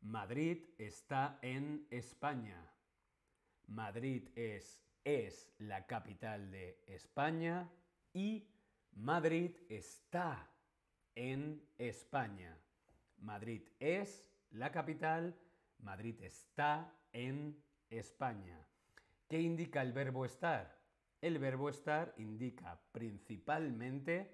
Madrid 0.00 0.70
está 0.78 1.38
en 1.42 1.86
España. 1.90 2.70
Madrid 3.66 4.28
es 4.36 4.83
es 5.04 5.52
la 5.58 5.86
capital 5.86 6.50
de 6.50 6.82
España 6.86 7.70
y 8.12 8.48
Madrid 8.92 9.56
está 9.68 10.50
en 11.14 11.62
España. 11.78 12.58
Madrid 13.18 13.62
es 13.78 14.28
la 14.50 14.72
capital, 14.72 15.38
Madrid 15.78 16.20
está 16.22 16.92
en 17.12 17.62
España. 17.90 18.66
¿Qué 19.28 19.40
indica 19.40 19.82
el 19.82 19.92
verbo 19.92 20.24
estar? 20.24 20.82
El 21.20 21.38
verbo 21.38 21.68
estar 21.68 22.14
indica 22.18 22.80
principalmente 22.92 24.30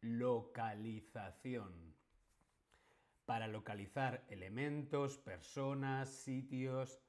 localización. 0.00 1.94
Para 3.26 3.46
localizar 3.46 4.24
elementos, 4.28 5.18
personas, 5.18 6.08
sitios, 6.08 7.00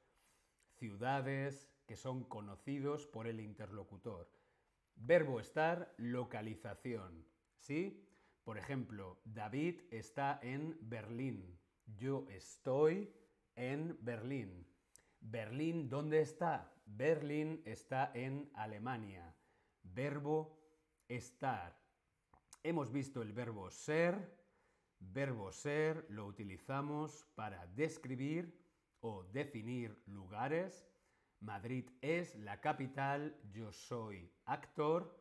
ciudades 0.78 1.71
que 1.92 1.98
son 1.98 2.24
conocidos 2.24 3.06
por 3.06 3.28
el 3.28 3.42
interlocutor. 3.42 4.32
Verbo 4.96 5.42
estar, 5.42 5.94
localización. 5.98 7.26
¿Sí? 7.58 8.08
Por 8.46 8.58
ejemplo, 8.58 9.20
David 9.26 9.82
está 9.92 10.40
en 10.42 10.78
Berlín. 10.80 11.60
Yo 11.98 12.26
estoy 12.30 13.14
en 13.58 13.98
Berlín. 14.00 14.66
Berlín, 15.20 15.90
¿dónde 15.90 16.22
está? 16.22 16.74
Berlín 16.86 17.62
está 17.66 18.10
en 18.14 18.50
Alemania. 18.54 19.36
Verbo 19.84 20.58
estar. 21.10 21.78
Hemos 22.64 22.90
visto 22.90 23.22
el 23.22 23.34
verbo 23.34 23.70
ser. 23.70 24.40
Verbo 24.98 25.52
ser 25.52 26.06
lo 26.08 26.26
utilizamos 26.26 27.26
para 27.36 27.68
describir 27.68 28.58
o 29.02 29.26
definir 29.26 30.02
lugares. 30.06 30.88
Madrid 31.42 31.90
es 32.02 32.36
la 32.36 32.62
capital, 32.62 33.36
yo 33.52 33.72
soy 33.72 34.32
actor. 34.46 35.20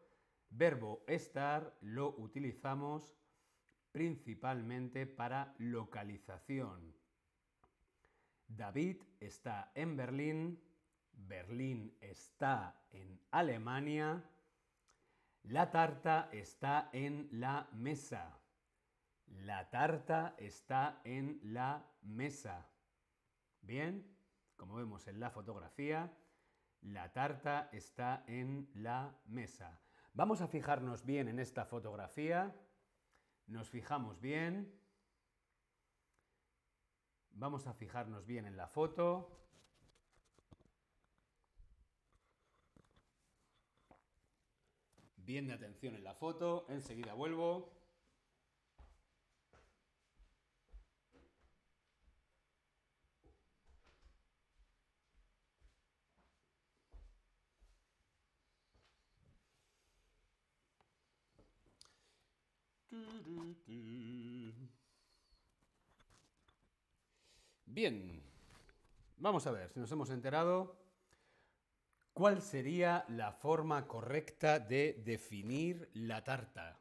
Verbo 0.50 1.04
estar 1.06 1.76
lo 1.80 2.14
utilizamos 2.18 3.16
principalmente 3.92 5.06
para 5.06 5.54
localización. 5.58 6.94
David 8.46 9.02
está 9.20 9.72
en 9.74 9.96
Berlín, 9.96 10.60
Berlín 11.12 11.96
está 12.00 12.82
en 12.90 13.20
Alemania, 13.30 14.22
la 15.44 15.70
tarta 15.70 16.28
está 16.32 16.90
en 16.92 17.28
la 17.32 17.68
mesa. 17.72 18.36
La 19.26 19.70
tarta 19.70 20.34
está 20.36 21.00
en 21.04 21.40
la 21.44 21.86
mesa. 22.02 22.68
Bien, 23.62 24.04
como 24.60 24.74
vemos 24.74 25.08
en 25.08 25.18
la 25.18 25.30
fotografía, 25.30 26.12
la 26.82 27.14
tarta 27.14 27.70
está 27.72 28.24
en 28.26 28.68
la 28.74 29.18
mesa. 29.24 29.80
Vamos 30.12 30.42
a 30.42 30.48
fijarnos 30.48 31.06
bien 31.06 31.28
en 31.28 31.38
esta 31.38 31.64
fotografía. 31.64 32.54
Nos 33.46 33.70
fijamos 33.70 34.20
bien. 34.20 34.78
Vamos 37.30 37.66
a 37.66 37.72
fijarnos 37.72 38.26
bien 38.26 38.44
en 38.44 38.58
la 38.58 38.68
foto. 38.68 39.34
Bien 45.16 45.46
de 45.46 45.54
atención 45.54 45.94
en 45.94 46.04
la 46.04 46.12
foto. 46.12 46.66
Enseguida 46.68 47.14
vuelvo. 47.14 47.79
Bien, 67.66 68.22
vamos 69.16 69.46
a 69.46 69.52
ver 69.52 69.70
si 69.70 69.80
nos 69.80 69.92
hemos 69.92 70.10
enterado. 70.10 70.76
¿Cuál 72.12 72.42
sería 72.42 73.04
la 73.08 73.32
forma 73.32 73.86
correcta 73.86 74.58
de 74.58 75.00
definir 75.04 75.88
la 75.94 76.24
tarta? 76.24 76.80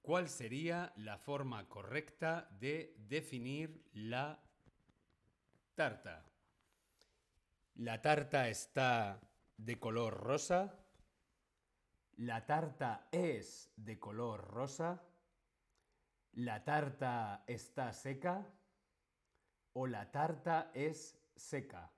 ¿Cuál 0.00 0.28
sería 0.28 0.92
la 0.96 1.18
forma 1.18 1.68
correcta 1.68 2.48
de 2.58 2.94
definir 2.98 3.88
la 3.92 4.42
tarta? 5.74 6.24
¿La 7.76 8.00
tarta 8.02 8.48
está 8.48 9.20
de 9.56 9.78
color 9.78 10.14
rosa? 10.14 10.83
¿La 12.16 12.46
tarta 12.46 13.08
es 13.10 13.72
de 13.76 13.98
color 13.98 14.46
rosa? 14.48 15.02
¿La 16.32 16.64
tarta 16.64 17.44
está 17.46 17.92
seca? 17.92 18.46
o 19.74 19.86
la 19.86 20.10
tarta 20.10 20.70
es 20.72 21.20
seca. 21.36 21.90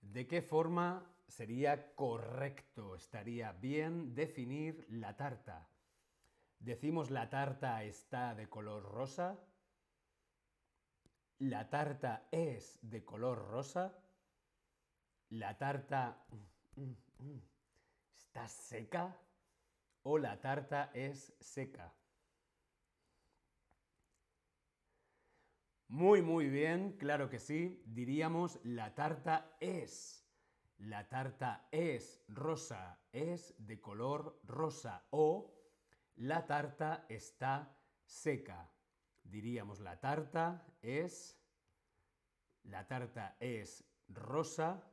¿De 0.00 0.26
qué 0.26 0.42
forma 0.42 1.04
sería 1.26 1.94
correcto, 1.94 2.94
estaría 2.94 3.52
bien 3.52 4.14
definir 4.14 4.86
la 4.88 5.16
tarta? 5.16 5.68
¿Decimos 6.58 7.10
la 7.10 7.28
tarta 7.28 7.84
está 7.84 8.34
de 8.34 8.48
color 8.48 8.82
rosa? 8.82 9.38
¿La 11.38 11.68
tarta 11.68 12.26
es 12.32 12.78
de 12.82 13.04
color 13.04 13.48
rosa? 13.48 13.96
¿La 15.28 15.58
tarta 15.58 16.26
está 18.38 18.48
seca? 18.48 19.16
¿O 20.02 20.18
la 20.18 20.40
tarta 20.40 20.90
es 20.94 21.34
seca? 21.40 21.92
Muy, 25.88 26.22
muy 26.22 26.48
bien, 26.48 26.92
claro 26.98 27.28
que 27.28 27.38
sí. 27.38 27.82
Diríamos 27.86 28.60
la 28.62 28.94
tarta 28.94 29.56
es. 29.60 30.24
La 30.78 31.08
tarta 31.08 31.66
es 31.72 32.22
rosa, 32.28 33.00
es 33.10 33.54
de 33.58 33.80
color 33.80 34.40
rosa. 34.44 35.04
O 35.10 35.52
la 36.16 36.46
tarta 36.46 37.06
está 37.08 37.76
seca. 38.04 38.70
Diríamos 39.24 39.80
la 39.80 39.98
tarta 39.98 40.64
es. 40.80 41.36
La 42.62 42.86
tarta 42.86 43.36
es 43.40 43.84
rosa. 44.08 44.84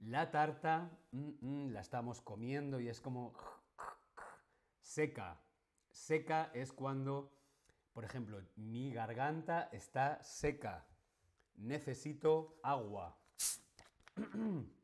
La 0.00 0.30
tarta 0.30 0.90
mm, 1.12 1.30
mm, 1.40 1.72
la 1.72 1.80
estamos 1.80 2.20
comiendo 2.20 2.80
y 2.80 2.88
es 2.88 3.00
como 3.00 3.34
seca. 4.80 5.40
Seca 5.90 6.50
es 6.54 6.72
cuando 6.72 7.40
por 7.92 8.04
ejemplo, 8.04 8.40
mi 8.56 8.92
garganta 8.92 9.68
está 9.72 10.22
seca. 10.22 10.86
Necesito 11.56 12.58
agua. 12.62 13.16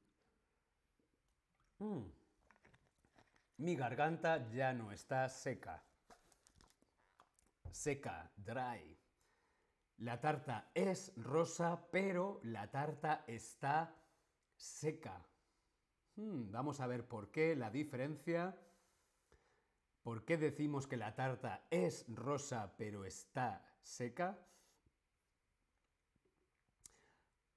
Mm. 1.79 2.11
Mi 3.59 3.76
garganta 3.76 4.48
ya 4.50 4.72
no 4.72 4.90
está 4.90 5.29
seca. 5.29 5.85
Seca, 7.70 8.33
dry. 8.35 8.98
La 9.98 10.18
tarta 10.18 10.70
es 10.72 11.12
rosa, 11.18 11.87
pero 11.92 12.40
la 12.44 12.70
tarta 12.70 13.24
está 13.26 13.94
seca. 14.57 15.27
Hmm, 16.16 16.51
vamos 16.51 16.81
a 16.81 16.87
ver 16.87 17.07
por 17.07 17.31
qué 17.31 17.55
la 17.57 17.71
diferencia. 17.71 18.57
¿Por 20.03 20.25
qué 20.25 20.37
decimos 20.37 20.87
que 20.87 20.97
la 20.97 21.14
tarta 21.14 21.66
es 21.71 22.07
rosa 22.09 22.75
pero 22.77 23.05
está 23.05 23.77
seca? 23.83 24.38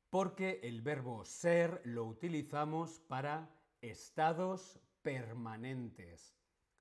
Porque 0.09 0.59
el 0.63 0.81
verbo 0.81 1.23
ser 1.25 1.81
lo 1.85 2.05
utilizamos 2.05 2.99
para 3.01 3.49
estados 3.81 4.79
permanentes. 5.03 6.35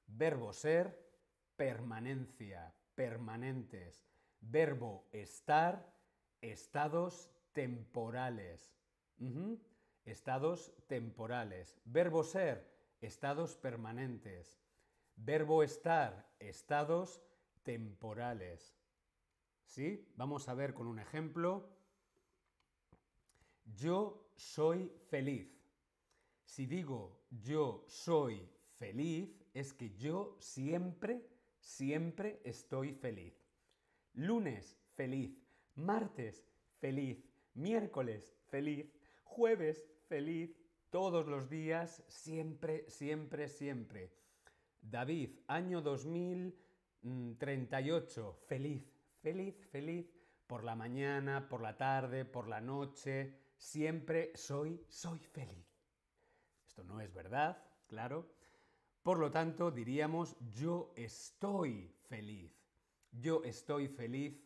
Verbo 0.07 0.55
ser, 0.55 0.99
permanencia, 1.57 2.75
permanentes. 2.95 4.09
Verbo 4.41 5.07
estar, 5.13 5.95
estados 6.41 7.31
temporales. 7.53 8.73
Estados 10.09 10.73
temporales. 10.87 11.77
Verbo 11.85 12.25
ser, 12.25 12.67
estados 13.01 13.57
permanentes. 13.57 14.59
Verbo 15.17 15.63
estar, 15.63 16.27
estados 16.39 17.21
temporales. 17.63 18.75
¿Sí? 19.65 20.09
Vamos 20.17 20.49
a 20.49 20.55
ver 20.55 20.73
con 20.73 20.87
un 20.87 20.99
ejemplo. 20.99 21.69
Yo 23.77 24.31
soy 24.35 24.91
feliz. 25.11 25.55
Si 26.45 26.67
digo 26.67 27.19
yo 27.31 27.85
soy 27.87 28.49
feliz, 28.79 29.45
es 29.53 29.75
que 29.75 29.91
yo 29.91 30.37
siempre, 30.41 31.29
siempre 31.61 32.41
estoy 32.45 32.95
feliz. 32.95 33.35
Lunes, 34.15 34.79
feliz. 34.95 35.39
Martes, 35.75 36.47
feliz. 36.79 37.23
Miércoles, 37.55 38.35
feliz. 38.49 38.87
Jueves, 39.25 39.87
feliz. 40.09 40.57
Todos 40.91 41.27
los 41.27 41.51
días, 41.51 42.03
siempre, 42.09 42.89
siempre, 42.89 43.49
siempre. 43.49 44.11
David, 44.81 45.41
año 45.47 45.83
2038, 45.83 48.41
feliz, 48.47 48.91
feliz, 49.21 49.67
feliz, 49.67 50.11
por 50.47 50.65
la 50.65 50.75
mañana, 50.75 51.47
por 51.49 51.61
la 51.61 51.77
tarde, 51.77 52.25
por 52.25 52.49
la 52.49 52.63
noche, 52.63 53.35
siempre 53.59 54.33
soy, 54.35 54.83
soy 54.89 55.19
feliz. 55.19 55.67
Esto 56.67 56.83
no 56.85 57.03
es 57.03 57.13
verdad, 57.13 57.63
claro, 57.87 58.33
Por 59.03 59.19
lo 59.19 59.31
tanto, 59.31 59.71
diríamos 59.71 60.37
yo 60.51 60.93
estoy 60.97 61.95
feliz. 62.09 62.53
Yo 63.11 63.43
estoy 63.45 63.89
feliz 63.89 64.43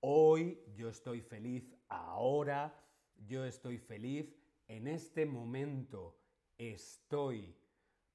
hoy, 0.00 0.62
yo 0.74 0.88
estoy 0.90 1.22
feliz 1.22 1.74
ahora, 1.88 2.78
yo 3.16 3.44
estoy 3.44 3.78
feliz 3.78 4.34
en 4.76 4.86
este 4.86 5.26
momento. 5.26 6.18
Estoy. 6.56 7.54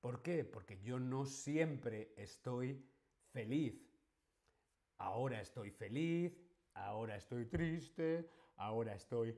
¿Por 0.02 0.22
qué? 0.24 0.44
Porque 0.44 0.80
yo 0.82 1.00
no 1.00 1.26
siempre 1.26 2.14
estoy 2.18 2.84
feliz. 3.32 3.76
Ahora 4.98 5.40
estoy 5.42 5.70
feliz, 5.70 6.36
ahora 6.74 7.16
estoy 7.16 7.46
triste, 7.46 8.30
ahora 8.56 8.96
estoy 8.96 9.38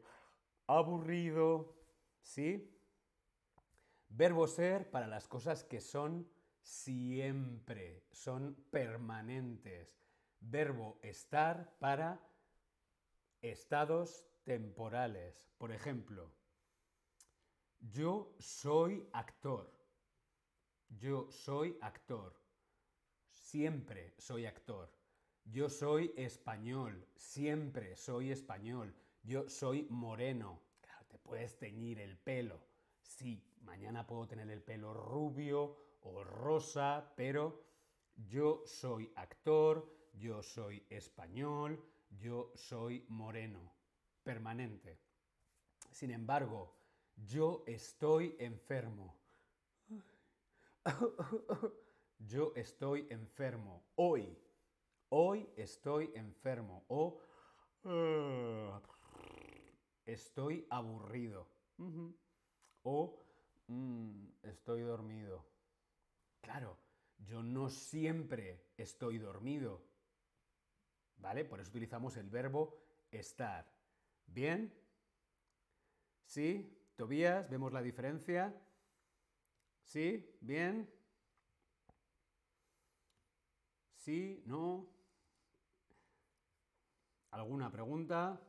aburrido. 0.68 1.76
¿Sí? 2.22 2.74
Verbo 4.08 4.48
ser 4.48 4.90
para 4.90 5.08
las 5.08 5.28
cosas 5.28 5.64
que 5.64 5.82
son 5.82 6.30
siempre, 6.62 8.06
son 8.12 8.56
permanentes. 8.72 10.00
Verbo 10.40 11.00
estar 11.02 11.78
para 11.80 12.22
estados 13.42 14.26
temporales. 14.46 15.50
Por 15.58 15.72
ejemplo, 15.74 16.39
yo 17.80 18.36
soy 18.40 19.08
actor. 19.14 19.72
Yo 20.90 21.32
soy 21.32 21.78
actor. 21.82 22.36
Siempre 23.30 24.14
soy 24.18 24.46
actor. 24.46 24.92
Yo 25.46 25.70
soy 25.70 26.14
español. 26.16 27.08
Siempre 27.16 27.96
soy 27.96 28.32
español. 28.32 28.96
Yo 29.24 29.50
soy 29.50 29.88
moreno. 29.90 30.62
Claro, 30.82 31.06
te 31.08 31.18
puedes 31.18 31.58
teñir 31.58 32.00
el 32.00 32.18
pelo. 32.18 32.60
Sí, 33.02 33.44
mañana 33.62 34.06
puedo 34.06 34.28
tener 34.28 34.50
el 34.50 34.62
pelo 34.62 34.94
rubio 34.94 35.78
o 36.02 36.24
rosa, 36.24 37.14
pero 37.16 37.64
yo 38.16 38.64
soy 38.66 39.12
actor, 39.16 39.90
yo 40.14 40.42
soy 40.44 40.86
español, 40.90 41.84
yo 42.10 42.52
soy 42.56 43.06
moreno. 43.10 43.74
Permanente. 44.24 45.00
Sin 45.92 46.12
embargo, 46.12 46.79
yo 47.26 47.64
estoy 47.68 48.36
enfermo. 48.40 49.16
Yo 52.20 52.52
estoy 52.56 53.08
enfermo. 53.10 53.86
Hoy. 53.96 54.38
Hoy 55.10 55.50
estoy 55.56 56.12
enfermo. 56.16 56.86
O 56.90 57.22
estoy 60.06 60.68
aburrido. 60.70 61.48
O 62.84 63.24
mm, 63.68 64.26
estoy 64.44 64.82
dormido. 64.82 65.46
Claro, 66.42 66.78
yo 67.20 67.42
no 67.44 67.70
siempre 67.70 68.72
estoy 68.78 69.18
dormido. 69.18 69.82
¿Vale? 71.18 71.46
Por 71.46 71.60
eso 71.60 71.70
utilizamos 71.70 72.18
el 72.18 72.30
verbo 72.30 72.78
estar. 73.12 73.66
¿Bien? 74.26 74.74
¿Sí? 76.26 76.79
Tobías, 77.00 77.50
¿vemos 77.50 77.72
la 77.72 77.82
diferencia? 77.82 78.54
¿Sí? 79.86 80.38
¿Bien? 80.42 80.94
¿Sí? 83.96 84.44
¿No? 84.46 84.86
¿Alguna 87.32 87.72
pregunta? 87.72 88.42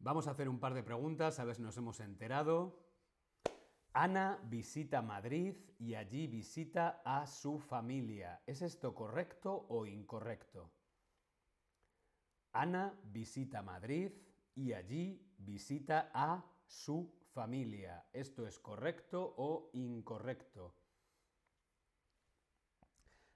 Vamos 0.00 0.26
a 0.26 0.32
hacer 0.32 0.48
un 0.48 0.58
par 0.58 0.74
de 0.74 0.82
preguntas, 0.82 1.38
a 1.38 1.44
ver 1.44 1.54
si 1.54 1.62
nos 1.62 1.76
hemos 1.76 2.00
enterado. 2.00 2.84
Ana 3.92 4.40
visita 4.42 5.02
Madrid 5.02 5.54
y 5.78 5.94
allí 5.94 6.26
visita 6.26 7.00
a 7.04 7.28
su 7.28 7.60
familia. 7.60 8.42
¿Es 8.44 8.60
esto 8.60 8.92
correcto 8.92 9.66
o 9.68 9.86
incorrecto? 9.86 10.72
Ana 12.54 12.96
visita 13.02 13.62
Madrid 13.62 14.12
y 14.54 14.72
allí 14.72 15.20
visita 15.38 16.10
a 16.14 16.44
su 16.64 17.12
familia. 17.32 18.06
¿Esto 18.12 18.46
es 18.46 18.60
correcto 18.60 19.34
o 19.36 19.70
incorrecto? 19.72 20.72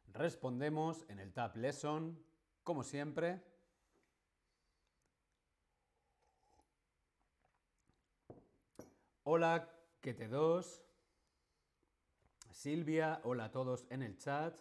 Respondemos 0.07 1.05
en 1.09 1.19
el 1.19 1.33
Tab 1.33 1.57
Lesson, 1.57 2.25
como 2.63 2.85
siempre. 2.85 3.43
Hola, 9.25 9.69
que 10.01 10.15
te 10.15 10.29
dos. 10.29 10.85
Silvia, 12.53 13.21
hola 13.25 13.47
a 13.47 13.51
todos 13.51 13.85
en 13.91 14.03
el 14.03 14.17
chat. 14.17 14.61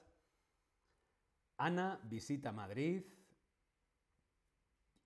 Ana 1.57 1.99
visita 2.03 2.51
Madrid 2.51 3.03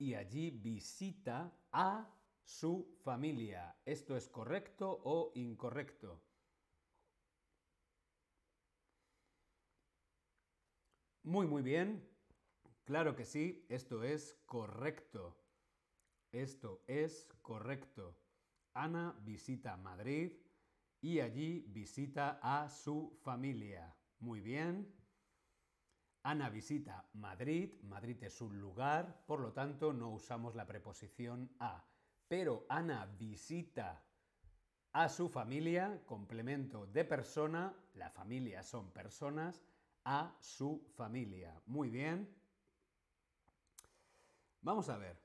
y 0.02 0.16
allí 0.16 0.50
visita 0.50 1.54
a 1.72 2.10
su 2.44 2.98
familia. 3.04 3.76
¿Esto 3.86 4.18
es 4.18 4.28
correcto 4.28 5.00
o 5.04 5.32
incorrecto? 5.36 6.20
Muy, 11.24 11.46
muy 11.46 11.62
bien. 11.62 12.04
Claro 12.84 13.16
que 13.16 13.26
sí, 13.26 13.64
esto 13.70 14.04
es 14.04 14.40
correcto. 14.48 15.38
Esto 16.32 16.84
es 16.88 17.30
correcto. 17.44 18.18
Ana 18.74 19.16
visita 19.22 19.78
Madrid 19.78 20.32
y 21.00 21.20
allí 21.20 21.64
visita 21.68 22.40
a 22.42 22.70
su 22.70 23.20
familia. 23.22 23.96
Muy 24.18 24.42
bien. 24.42 24.92
Ana 26.24 26.50
visita 26.50 27.10
Madrid. 27.14 27.74
Madrid 27.84 28.24
es 28.24 28.42
un 28.42 28.60
lugar, 28.60 29.24
por 29.26 29.40
lo 29.40 29.52
tanto 29.54 29.94
no 29.94 30.10
usamos 30.12 30.56
la 30.56 30.66
preposición 30.66 31.50
a. 31.60 31.84
Pero 32.28 32.66
Ana 32.70 33.06
visita 33.18 34.04
a 34.94 35.10
su 35.10 35.30
familia, 35.30 36.02
complemento 36.06 36.86
de 36.86 37.06
persona, 37.06 37.74
la 37.94 38.10
familia 38.10 38.62
son 38.64 38.92
personas, 38.92 39.64
a 40.04 40.36
su 40.40 40.86
familia. 40.96 41.62
Muy 41.66 41.90
bien. 41.90 42.30
Vamos 44.62 44.90
a 44.90 44.98
ver. 44.98 45.20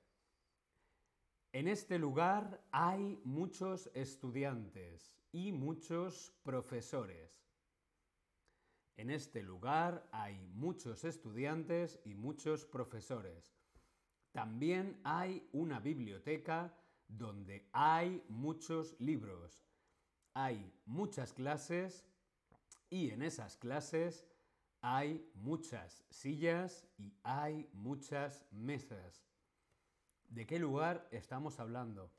En 1.53 1.69
este 1.69 1.99
lugar 1.99 2.63
hay 2.71 3.21
muchos 3.25 3.91
estudiantes 3.95 5.17
y 5.33 5.53
muchos 5.53 6.33
profesores. 6.43 7.46
En 8.97 9.11
este 9.11 9.43
lugar 9.43 10.09
hay 10.11 10.39
muchos 10.55 11.05
estudiantes 11.05 12.01
y 12.05 12.15
muchos 12.15 12.65
profesores. 12.65 13.55
También 14.33 15.01
hay 15.05 15.49
una 15.53 15.81
biblioteca 15.81 16.75
donde 17.07 17.69
hay 17.73 18.25
muchos 18.29 18.99
libros. 18.99 19.63
Hay 20.35 20.73
muchas 20.87 21.33
clases 21.33 22.07
y 22.89 23.11
en 23.11 23.23
esas 23.23 23.57
clases 23.57 24.27
hay 24.81 25.31
muchas 25.35 26.05
sillas 26.11 26.87
y 26.97 27.13
hay 27.23 27.69
muchas 27.73 28.47
mesas. 28.51 29.27
¿De 30.29 30.47
qué 30.47 30.59
lugar 30.59 31.09
estamos 31.11 31.61
hablando? 31.61 32.13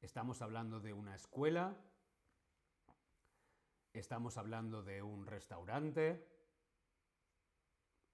¿Estamos 0.00 0.42
hablando 0.42 0.80
de 0.80 0.92
una 0.92 1.14
escuela? 1.14 1.76
¿Estamos 3.94 4.36
hablando 4.38 4.82
de 4.82 5.02
un 5.02 5.24
restaurante? 5.24 6.26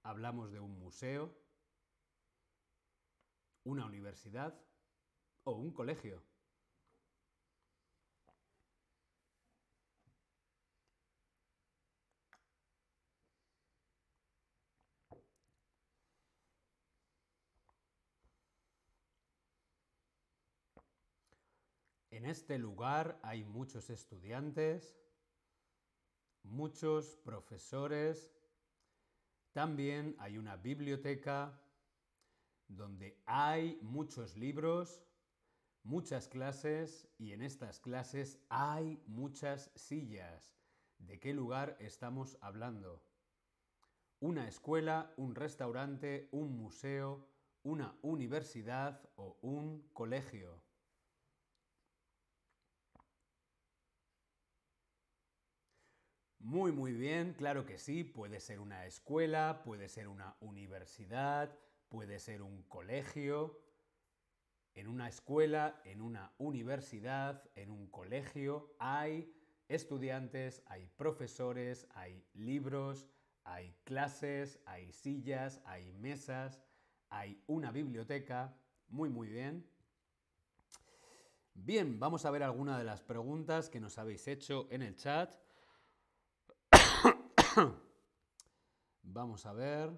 ¿Hablamos 0.02 0.52
de 0.52 0.60
un 0.60 0.78
museo? 0.78 1.34
¿Una 3.64 3.86
universidad? 3.86 4.62
¿O 5.44 5.52
un 5.52 5.72
colegio? 5.72 6.22
En 22.10 22.26
este 22.26 22.58
lugar 22.58 23.18
hay 23.22 23.44
muchos 23.44 23.88
estudiantes, 23.88 24.94
muchos 26.42 27.16
profesores, 27.16 28.30
también 29.52 30.14
hay 30.18 30.38
una 30.38 30.56
biblioteca 30.56 31.60
donde 32.68 33.20
hay 33.26 33.78
muchos 33.82 34.36
libros, 34.36 35.02
muchas 35.82 36.28
clases 36.28 37.08
y 37.18 37.32
en 37.32 37.42
estas 37.42 37.80
clases 37.80 38.38
hay 38.48 39.02
muchas 39.06 39.70
sillas. 39.74 40.56
¿De 40.98 41.18
qué 41.18 41.32
lugar 41.32 41.76
estamos 41.80 42.38
hablando? 42.40 43.02
Una 44.20 44.46
escuela, 44.46 45.12
un 45.16 45.34
restaurante, 45.34 46.28
un 46.30 46.56
museo, 46.56 47.26
una 47.62 47.96
universidad 48.02 49.00
o 49.16 49.38
un 49.42 49.88
colegio. 49.92 50.62
Muy, 56.40 56.72
muy 56.72 56.94
bien, 56.94 57.34
claro 57.34 57.66
que 57.66 57.78
sí, 57.78 58.02
puede 58.02 58.40
ser 58.40 58.60
una 58.60 58.86
escuela, 58.86 59.60
puede 59.62 59.90
ser 59.90 60.08
una 60.08 60.36
universidad, 60.40 61.54
puede 61.90 62.18
ser 62.18 62.40
un 62.40 62.62
colegio. 62.62 63.60
En 64.74 64.88
una 64.88 65.06
escuela, 65.06 65.82
en 65.84 66.00
una 66.00 66.32
universidad, 66.38 67.44
en 67.56 67.70
un 67.70 67.88
colegio 67.88 68.74
hay 68.78 69.30
estudiantes, 69.68 70.62
hay 70.64 70.88
profesores, 70.96 71.86
hay 71.92 72.24
libros, 72.32 73.06
hay 73.44 73.74
clases, 73.84 74.60
hay 74.64 74.90
sillas, 74.92 75.60
hay 75.66 75.92
mesas, 75.92 76.62
hay 77.10 77.44
una 77.48 77.70
biblioteca. 77.70 78.56
Muy, 78.88 79.10
muy 79.10 79.28
bien. 79.28 79.68
Bien, 81.52 82.00
vamos 82.00 82.24
a 82.24 82.30
ver 82.30 82.42
alguna 82.42 82.78
de 82.78 82.84
las 82.84 83.02
preguntas 83.02 83.68
que 83.68 83.78
nos 83.78 83.98
habéis 83.98 84.26
hecho 84.26 84.68
en 84.70 84.80
el 84.80 84.96
chat. 84.96 85.34
vamos 89.02 89.46
a 89.46 89.52
ver. 89.52 89.90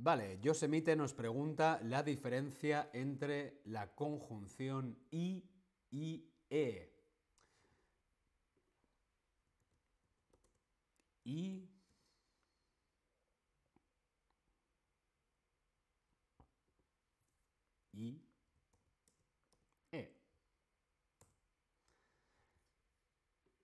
Vale, 0.00 0.38
Yosemite 0.40 0.94
nos 0.94 1.12
pregunta 1.12 1.80
la 1.82 2.04
diferencia 2.04 2.88
entre 2.92 3.60
la 3.64 3.94
conjunción 3.96 4.96
I 5.10 5.42
y 5.90 6.24
E. 6.48 6.94
I 11.24 11.68
y 17.92 18.22
E. 19.92 20.14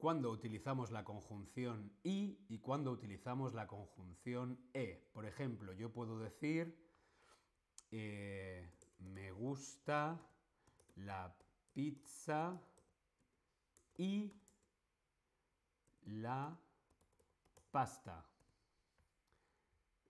Cuando 0.05 0.31
utilizamos 0.31 0.91
la 0.91 1.03
conjunción 1.03 1.91
I 2.03 2.37
y 2.51 2.59
cuando 2.59 2.91
utilizamos 2.91 3.55
la 3.55 3.67
conjunción 3.67 4.61
E. 4.75 5.09
Por 5.15 5.25
ejemplo, 5.25 5.73
yo 5.73 5.91
puedo 5.95 6.19
decir, 6.19 6.77
eh, 7.91 8.71
me 8.99 9.33
gusta 9.33 10.21
la 10.97 11.35
pizza 11.73 12.61
y 13.97 14.31
la 16.03 16.55
pasta. 17.71 18.27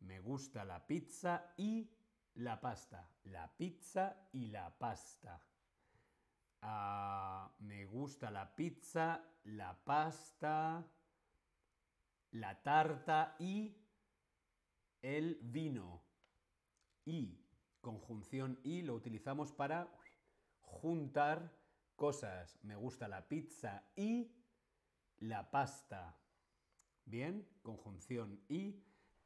Me 0.01 0.19
gusta 0.19 0.65
la 0.65 0.85
pizza 0.85 1.55
y 1.57 1.89
la 2.35 2.61
pasta. 2.61 3.09
La 3.27 3.47
pizza 3.57 4.17
y 4.33 4.49
la 4.49 4.77
pasta. 4.77 5.41
Ah, 6.67 7.53
me 7.59 7.85
gusta 7.85 8.31
la 8.31 8.57
pizza, 8.57 9.23
la 9.45 9.77
pasta, 9.85 10.83
la 12.31 12.63
tarta 12.63 13.37
y 13.39 13.77
el 15.03 15.39
vino. 15.43 16.03
Y, 17.05 17.39
conjunción 17.83 18.59
y, 18.63 18.81
lo 18.81 18.95
utilizamos 18.95 19.53
para 19.53 19.95
juntar 20.63 21.53
cosas. 21.97 22.59
Me 22.63 22.77
gusta 22.77 23.09
la 23.09 23.29
pizza 23.29 23.85
y 23.95 24.33
la 25.19 25.51
pasta. 25.51 26.17
Bien, 27.05 27.47
conjunción 27.63 28.41
y 28.49 28.83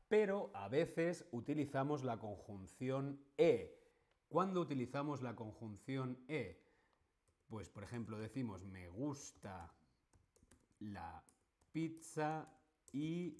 pero 0.08 0.50
a 0.54 0.68
veces 0.68 1.28
utilizamos 1.30 2.02
la 2.02 2.18
conjunción 2.18 3.22
e. 3.36 3.78
¿Cuándo 4.28 4.60
utilizamos 4.60 5.22
la 5.22 5.36
conjunción 5.36 6.18
e? 6.26 6.67
Pues, 7.48 7.70
por 7.70 7.82
ejemplo, 7.82 8.18
decimos 8.18 8.64
me 8.64 8.88
gusta 8.88 9.72
la 10.80 11.22
pizza 11.72 12.46
y 12.92 13.36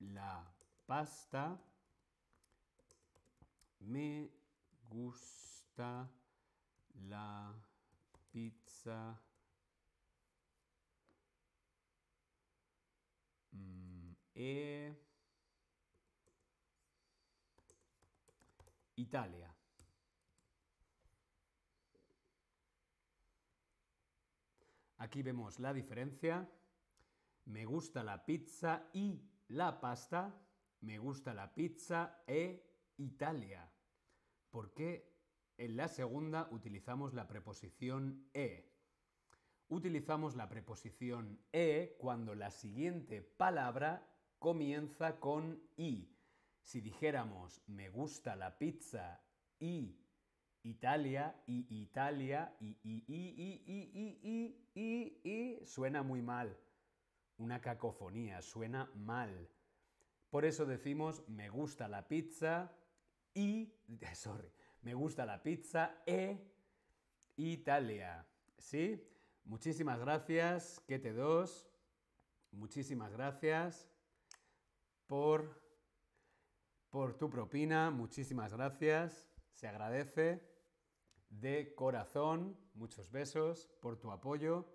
la 0.00 0.44
pasta. 0.86 1.58
Me 3.80 4.30
gusta 4.90 6.10
la 7.08 7.54
pizza. 8.30 9.18
E 14.34 14.94
Italia. 18.96 19.47
Aquí 24.98 25.22
vemos 25.22 25.60
la 25.60 25.72
diferencia. 25.72 26.48
Me 27.44 27.64
gusta 27.64 28.02
la 28.02 28.24
pizza 28.24 28.90
y 28.92 29.22
la 29.48 29.80
pasta. 29.80 30.34
Me 30.80 30.98
gusta 30.98 31.32
la 31.34 31.54
pizza 31.54 32.22
e 32.26 32.68
Italia. 32.96 33.70
¿Por 34.50 34.74
qué 34.74 35.16
en 35.56 35.76
la 35.76 35.88
segunda 35.88 36.48
utilizamos 36.50 37.14
la 37.14 37.28
preposición 37.28 38.28
e? 38.34 38.74
Utilizamos 39.68 40.34
la 40.34 40.48
preposición 40.48 41.38
e 41.52 41.96
cuando 42.00 42.34
la 42.34 42.50
siguiente 42.50 43.22
palabra 43.22 44.04
comienza 44.38 45.20
con 45.20 45.62
i. 45.76 46.16
Si 46.60 46.80
dijéramos 46.80 47.62
me 47.66 47.88
gusta 47.88 48.34
la 48.34 48.58
pizza 48.58 49.22
y 49.60 49.96
Italia 50.62 51.34
y 51.46 51.66
Italia 51.82 52.54
y 52.60 52.76
y 52.82 53.04
y 53.06 53.62
y 53.66 54.20
y 54.22 54.70
y 54.74 55.20
y 55.24 55.66
suena 55.66 56.02
muy 56.02 56.22
mal. 56.22 56.56
Una 57.38 57.60
cacofonía, 57.60 58.42
suena 58.42 58.90
mal. 58.94 59.48
Por 60.30 60.44
eso 60.44 60.66
decimos 60.66 61.22
me 61.28 61.48
gusta 61.48 61.88
la 61.88 62.06
pizza 62.08 62.72
y 63.34 63.72
sorry, 64.14 64.50
me 64.82 64.94
gusta 64.94 65.24
la 65.24 65.42
pizza 65.42 66.02
e 66.06 66.38
Italia. 67.36 68.26
¿Sí? 68.58 69.04
Muchísimas 69.44 70.00
gracias, 70.00 70.80
que 70.86 70.98
te 70.98 71.12
dos. 71.12 71.70
Muchísimas 72.50 73.12
gracias 73.12 73.88
por 75.06 75.68
por 76.90 77.14
tu 77.14 77.28
propina, 77.28 77.90
muchísimas 77.90 78.52
gracias, 78.54 79.27
se 79.58 79.66
agradece 79.66 80.40
de 81.30 81.74
corazón, 81.74 82.56
muchos 82.74 83.10
besos 83.10 83.66
por 83.80 83.98
tu 83.98 84.12
apoyo. 84.12 84.72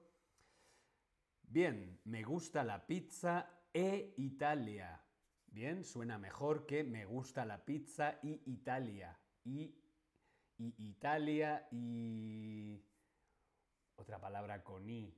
Bien, 1.42 2.02
me 2.04 2.24
gusta 2.24 2.66
la 2.66 2.86
pizza 2.86 3.50
e 3.74 4.14
Italia. 4.18 5.02
Bien, 5.48 5.86
suena 5.86 6.18
mejor 6.18 6.66
que 6.66 6.84
me 6.84 7.06
gusta 7.06 7.46
la 7.46 7.64
pizza 7.64 8.20
y 8.22 8.42
Italia. 8.52 9.18
Y, 9.46 9.74
y 10.58 10.76
Italia 10.78 11.66
y... 11.72 12.84
Otra 13.96 14.20
palabra 14.20 14.66
con 14.66 14.90
i. 14.90 15.18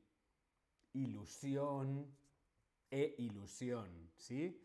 Ilusión 0.93 2.15
e 2.91 3.15
ilusión, 3.17 4.11
¿sí? 4.15 4.63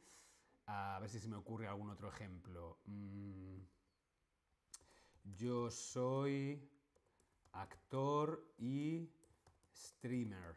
A 0.66 0.99
ver 1.01 1.09
si 1.09 1.18
se 1.20 1.29
me 1.29 1.37
ocurre 1.37 1.68
algún 1.68 1.89
otro 1.89 2.11
ejemplo. 2.11 2.83
Mm, 2.85 3.61
yo 5.25 5.71
soy 5.71 6.61
actor 7.53 8.45
y 8.59 9.09
streamer. 9.75 10.57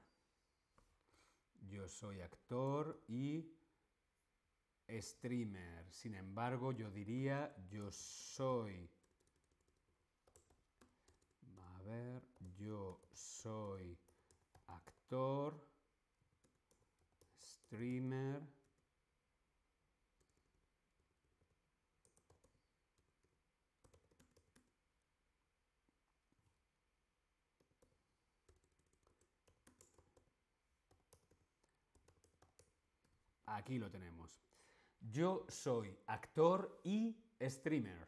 Yo 1.68 1.88
soy 1.88 2.22
actor 2.22 3.02
y 3.08 3.46
streamer. 4.90 5.86
Sin 5.92 6.16
embargo, 6.16 6.72
yo 6.72 6.90
diría 6.92 7.56
yo 7.70 7.92
soy... 7.92 8.90
A 11.58 11.82
ver, 11.84 12.24
yo 12.58 13.02
soy 13.12 13.98
actor, 14.68 15.68
streamer 17.38 18.42
Aquí 33.46 33.78
lo 33.78 33.90
tenemos. 33.90 34.42
Yo 35.00 35.46
soy 35.50 35.98
actor 36.08 36.80
y 36.84 37.16
streamer. 37.42 38.08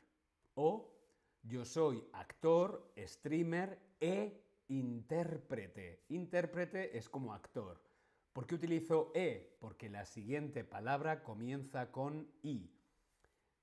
O 0.56 0.92
yo 1.44 1.66
soy 1.66 2.04
actor, 2.14 2.92
streamer 2.98 3.78
e 4.00 4.42
intérprete. 4.70 6.06
Intérprete 6.10 6.98
es 6.98 7.10
como 7.10 7.34
actor. 7.34 7.82
¿Por 8.34 8.48
qué 8.48 8.56
utilizo 8.56 9.12
e? 9.14 9.56
Porque 9.60 9.90
la 9.90 10.06
siguiente 10.06 10.64
palabra 10.64 11.24
comienza 11.24 11.92
con 11.92 12.28
i. 12.42 12.72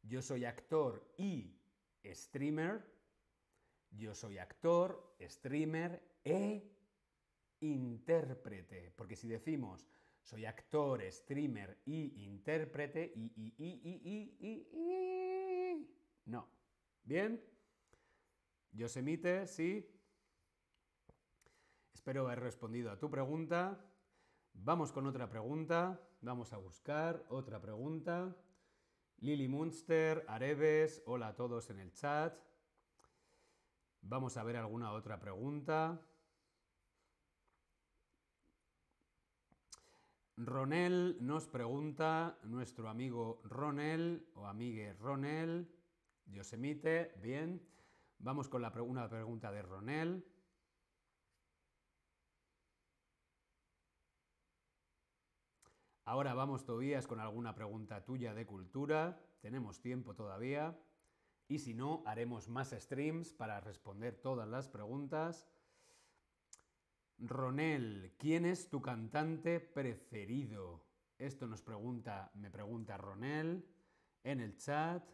Yo 0.02 0.22
soy 0.22 0.44
actor 0.44 1.04
y 1.16 1.56
streamer. 2.04 2.90
Yo 3.90 4.14
soy 4.14 4.38
actor, 4.38 5.14
streamer 5.20 6.02
e 6.24 6.70
intérprete. 7.60 8.92
Porque 8.96 9.16
si 9.16 9.28
decimos 9.28 9.86
soy 10.22 10.46
actor, 10.46 11.02
streamer 11.10 11.80
y 11.84 12.24
intérprete, 12.24 13.12
y, 13.14 13.32
y, 13.36 13.54
y, 13.58 13.80
y, 14.04 14.36
y, 14.40 14.68
y, 14.72 15.96
no. 16.26 16.48
¿Bien? 17.04 17.42
Yosemite, 18.72 19.46
sí. 19.46 19.88
Espero 21.92 22.26
haber 22.26 22.40
respondido 22.40 22.90
a 22.90 22.98
tu 22.98 23.10
pregunta. 23.10 23.84
Vamos 24.54 24.92
con 24.92 25.06
otra 25.06 25.28
pregunta. 25.28 26.00
Vamos 26.20 26.52
a 26.52 26.56
buscar 26.56 27.24
otra 27.28 27.60
pregunta. 27.60 28.36
Lily 29.18 29.48
Munster, 29.48 30.24
Areves, 30.28 31.02
hola 31.06 31.28
a 31.28 31.36
todos 31.36 31.70
en 31.70 31.78
el 31.78 31.92
chat. 31.92 32.34
Vamos 34.00 34.36
a 34.36 34.42
ver 34.42 34.56
alguna 34.56 34.92
otra 34.92 35.20
pregunta. 35.20 36.00
Ronel 40.36 41.18
nos 41.20 41.46
pregunta, 41.46 42.38
nuestro 42.44 42.88
amigo 42.88 43.42
Ronel 43.44 44.26
o 44.34 44.46
amigue 44.46 44.94
Ronel, 44.94 45.68
Yosemite, 46.26 47.12
bien. 47.20 47.60
Vamos 48.18 48.48
con 48.48 48.62
la, 48.62 48.72
una 48.82 49.08
pregunta 49.08 49.52
de 49.52 49.62
Ronel. 49.62 50.24
Ahora 56.04 56.34
vamos, 56.34 56.64
Tobías, 56.64 57.06
con 57.06 57.20
alguna 57.20 57.54
pregunta 57.54 58.04
tuya 58.04 58.32
de 58.32 58.46
cultura. 58.46 59.20
Tenemos 59.40 59.80
tiempo 59.80 60.14
todavía. 60.14 60.78
Y 61.46 61.58
si 61.58 61.74
no, 61.74 62.02
haremos 62.06 62.48
más 62.48 62.70
streams 62.70 63.34
para 63.34 63.60
responder 63.60 64.16
todas 64.16 64.48
las 64.48 64.68
preguntas. 64.68 65.46
Ronel, 67.24 68.14
¿quién 68.18 68.44
es 68.44 68.68
tu 68.68 68.82
cantante 68.82 69.60
preferido? 69.60 70.84
Esto 71.18 71.46
nos 71.46 71.62
pregunta, 71.62 72.32
me 72.34 72.50
pregunta 72.50 72.96
Ronel 72.96 73.64
en 74.24 74.40
el 74.40 74.56
chat. 74.56 75.08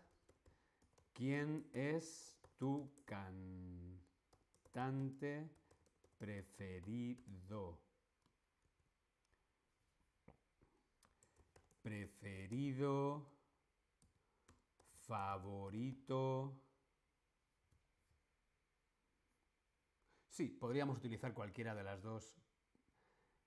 ¿Quién 1.13 1.69
es 1.73 2.41
tu 2.57 2.91
cantante 3.05 4.01
preferido? 6.17 7.79
Preferido, 11.83 13.31
favorito. 15.01 16.68
Sí, 20.39 20.51
podríamos 20.51 20.99
utilizar 20.99 21.35
cualquiera 21.35 21.75
de 21.75 21.83
las 21.83 22.01
dos 22.01 22.39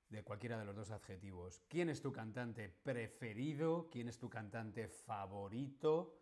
de 0.10 0.24
cualquiera 0.24 0.60
de 0.60 0.66
los 0.66 0.76
dos 0.76 0.92
adjetivos. 0.92 1.62
¿Quién 1.70 1.88
es 1.88 2.02
tu 2.02 2.12
cantante 2.12 2.68
preferido? 2.68 3.90
¿Quién 3.90 4.10
es 4.10 4.20
tu 4.20 4.30
cantante 4.30 4.90
favorito? 4.90 6.20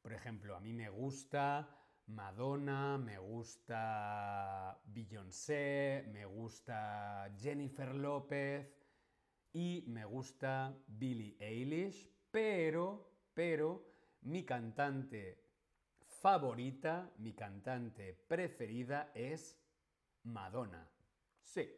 Por 0.00 0.12
ejemplo, 0.12 0.54
a 0.54 0.60
mí 0.60 0.72
me 0.72 0.88
gusta 0.90 1.76
Madonna, 2.06 2.98
me 2.98 3.18
gusta 3.18 4.80
Beyoncé, 4.84 6.04
me 6.12 6.24
gusta 6.24 7.34
Jennifer 7.36 7.92
López 7.92 8.72
y 9.52 9.82
me 9.88 10.04
gusta 10.04 10.72
Billie 10.86 11.36
Eilish, 11.40 12.08
pero, 12.30 13.10
pero 13.34 13.84
mi 14.20 14.44
cantante 14.44 15.42
favorita, 16.06 17.10
mi 17.18 17.32
cantante 17.32 18.14
preferida 18.14 19.10
es 19.16 19.59
Madonna. 20.24 20.88
Sí, 21.42 21.68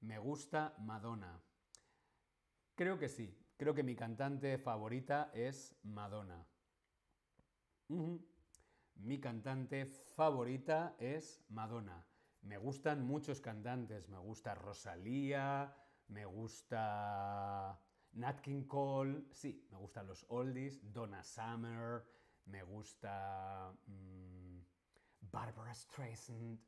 me 0.00 0.18
gusta 0.18 0.74
Madonna. 0.78 1.40
Creo 2.74 2.98
que 2.98 3.08
sí. 3.08 3.42
Creo 3.56 3.74
que 3.74 3.82
mi 3.82 3.96
cantante 3.96 4.58
favorita 4.58 5.30
es 5.32 5.74
Madonna. 5.82 6.46
Mi 8.96 9.18
cantante 9.18 9.86
favorita 9.86 10.94
es 10.98 11.42
Madonna. 11.48 12.04
Me 12.42 12.58
gustan 12.58 13.06
muchos 13.06 13.40
cantantes. 13.40 14.08
Me 14.08 14.18
gusta 14.18 14.54
Rosalía, 14.54 15.74
me 16.08 16.26
gusta 16.26 17.80
Nat 18.12 18.40
King 18.40 18.64
Cole. 18.64 19.24
Sí, 19.32 19.66
me 19.70 19.78
gustan 19.78 20.06
los 20.06 20.26
oldies. 20.28 20.80
Donna 20.92 21.22
Summer. 21.22 22.04
Me 22.44 22.62
gusta 22.62 23.72
mm, 23.86 24.58
Barbara 25.20 25.74
Streisand. 25.74 26.60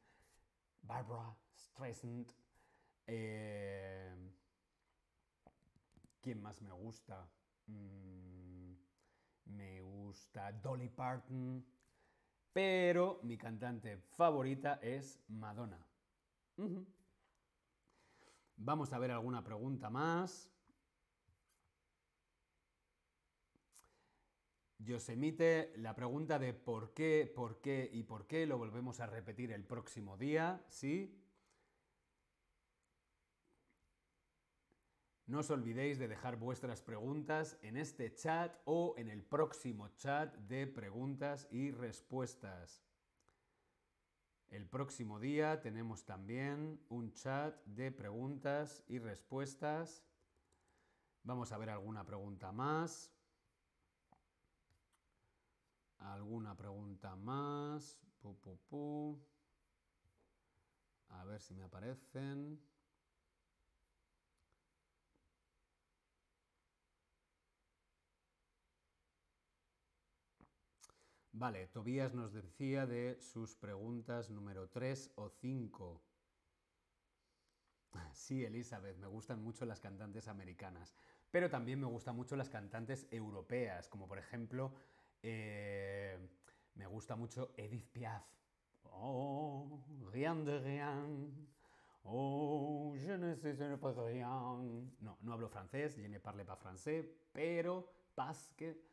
Barbara 0.82 1.36
Streisand. 1.56 2.32
Eh, 3.06 4.14
¿Quién 6.20 6.42
más 6.42 6.60
me 6.62 6.72
gusta? 6.72 7.28
Mm, 7.66 8.72
me 9.46 9.80
gusta 9.80 10.52
Dolly 10.52 10.88
Parton. 10.88 11.64
Pero 12.52 13.20
mi 13.22 13.36
cantante 13.36 13.98
favorita 13.98 14.80
es 14.82 15.20
Madonna. 15.28 15.78
Vamos 18.56 18.92
a 18.92 18.98
ver 18.98 19.12
alguna 19.12 19.44
pregunta 19.44 19.90
más. 19.90 20.50
Yosemite, 24.78 25.72
la 25.76 25.94
pregunta 25.94 26.38
de 26.38 26.54
por 26.54 26.94
qué, 26.94 27.30
por 27.34 27.60
qué 27.60 27.90
y 27.92 28.04
por 28.04 28.26
qué 28.26 28.46
lo 28.46 28.58
volvemos 28.58 29.00
a 29.00 29.06
repetir 29.06 29.50
el 29.52 29.64
próximo 29.64 30.16
día, 30.16 30.64
¿sí? 30.68 31.18
No 35.26 35.40
os 35.40 35.50
olvidéis 35.50 35.98
de 35.98 36.08
dejar 36.08 36.36
vuestras 36.36 36.80
preguntas 36.80 37.58
en 37.60 37.76
este 37.76 38.14
chat 38.14 38.56
o 38.64 38.94
en 38.96 39.10
el 39.10 39.22
próximo 39.22 39.88
chat 39.96 40.34
de 40.48 40.66
preguntas 40.66 41.48
y 41.50 41.70
respuestas. 41.70 42.82
El 44.48 44.64
próximo 44.64 45.20
día 45.20 45.60
tenemos 45.60 46.06
también 46.06 46.80
un 46.88 47.12
chat 47.12 47.62
de 47.66 47.92
preguntas 47.92 48.82
y 48.88 48.98
respuestas. 49.00 50.02
Vamos 51.24 51.52
a 51.52 51.58
ver 51.58 51.68
alguna 51.68 52.06
pregunta 52.06 52.50
más. 52.52 53.12
¿Alguna 55.98 56.56
pregunta 56.56 57.14
más? 57.16 57.98
A 61.10 61.24
ver 61.24 61.40
si 61.40 61.54
me 61.54 61.64
aparecen. 61.64 62.60
Vale, 71.32 71.68
Tobías 71.68 72.14
nos 72.14 72.32
decía 72.32 72.86
de 72.86 73.20
sus 73.20 73.54
preguntas 73.54 74.28
número 74.30 74.68
3 74.68 75.12
o 75.16 75.28
5. 75.28 76.02
Sí, 78.12 78.44
Elizabeth, 78.44 78.96
me 78.98 79.06
gustan 79.06 79.42
mucho 79.42 79.64
las 79.64 79.80
cantantes 79.80 80.28
americanas, 80.28 80.94
pero 81.30 81.50
también 81.50 81.80
me 81.80 81.86
gustan 81.86 82.16
mucho 82.16 82.36
las 82.36 82.48
cantantes 82.48 83.06
europeas, 83.10 83.88
como 83.88 84.08
por 84.08 84.18
ejemplo 84.18 84.72
eh, 85.22 86.16
me 86.74 86.86
gusta 86.86 87.16
mucho 87.16 87.52
Edith 87.56 87.90
Piaf. 87.90 88.24
Oh, 88.84 89.84
rien 90.12 90.44
de 90.44 90.58
rien. 90.58 91.30
Oh, 92.04 92.94
je 92.96 93.16
ne 93.18 93.34
sais 93.36 93.54
pas 93.78 93.92
rien. 93.92 94.88
No, 95.00 95.18
no 95.20 95.32
hablo 95.32 95.48
francés, 95.48 95.96
je 95.96 96.08
ne 96.08 96.18
parle 96.18 96.44
pas 96.44 96.56
français, 96.56 97.04
pero 97.32 97.86
parce 98.14 98.52
que 98.56 98.88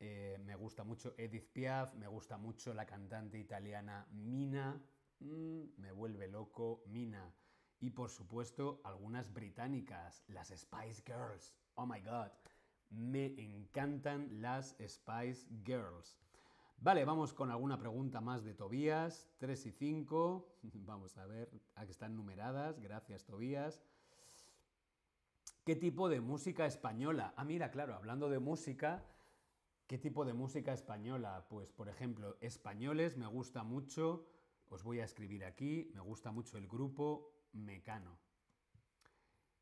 eh, 0.00 0.38
me 0.44 0.54
gusta 0.54 0.84
mucho 0.84 1.14
Edith 1.18 1.52
Piaf, 1.52 1.94
me 1.94 2.06
gusta 2.06 2.38
mucho 2.38 2.72
la 2.72 2.86
cantante 2.86 3.38
italiana 3.38 4.06
Mina. 4.12 4.80
Mm, 5.20 5.62
me 5.78 5.92
vuelve 5.92 6.28
loco 6.28 6.84
Mina. 6.86 7.34
Y 7.80 7.90
por 7.90 8.10
supuesto, 8.10 8.80
algunas 8.84 9.32
británicas, 9.32 10.24
las 10.28 10.48
Spice 10.48 11.02
Girls. 11.04 11.54
Oh 11.74 11.86
my 11.86 12.00
god. 12.00 12.30
Me 12.90 13.26
encantan 13.38 14.40
las 14.40 14.76
Spice 14.86 15.46
Girls. 15.64 16.18
Vale, 16.80 17.04
vamos 17.04 17.34
con 17.34 17.50
alguna 17.50 17.78
pregunta 17.78 18.20
más 18.20 18.44
de 18.44 18.54
Tobías. 18.54 19.28
3 19.38 19.66
y 19.66 19.72
5. 19.72 20.58
Vamos 20.86 21.18
a 21.18 21.26
ver, 21.26 21.50
aquí 21.74 21.90
están 21.90 22.14
numeradas. 22.14 22.78
Gracias, 22.80 23.24
Tobías. 23.24 23.82
¿Qué 25.64 25.76
tipo 25.76 26.08
de 26.08 26.20
música 26.20 26.66
española? 26.66 27.34
Ah, 27.36 27.44
mira, 27.44 27.70
claro, 27.70 27.94
hablando 27.94 28.30
de 28.30 28.38
música, 28.38 29.04
¿qué 29.86 29.98
tipo 29.98 30.24
de 30.24 30.32
música 30.32 30.72
española? 30.72 31.44
Pues, 31.50 31.72
por 31.72 31.90
ejemplo, 31.90 32.38
españoles 32.40 33.18
me 33.18 33.26
gusta 33.26 33.64
mucho, 33.64 34.24
os 34.70 34.82
voy 34.82 35.00
a 35.00 35.04
escribir 35.04 35.44
aquí, 35.44 35.90
me 35.92 36.00
gusta 36.00 36.32
mucho 36.32 36.56
el 36.56 36.68
grupo 36.68 37.34
Mecano. 37.52 38.16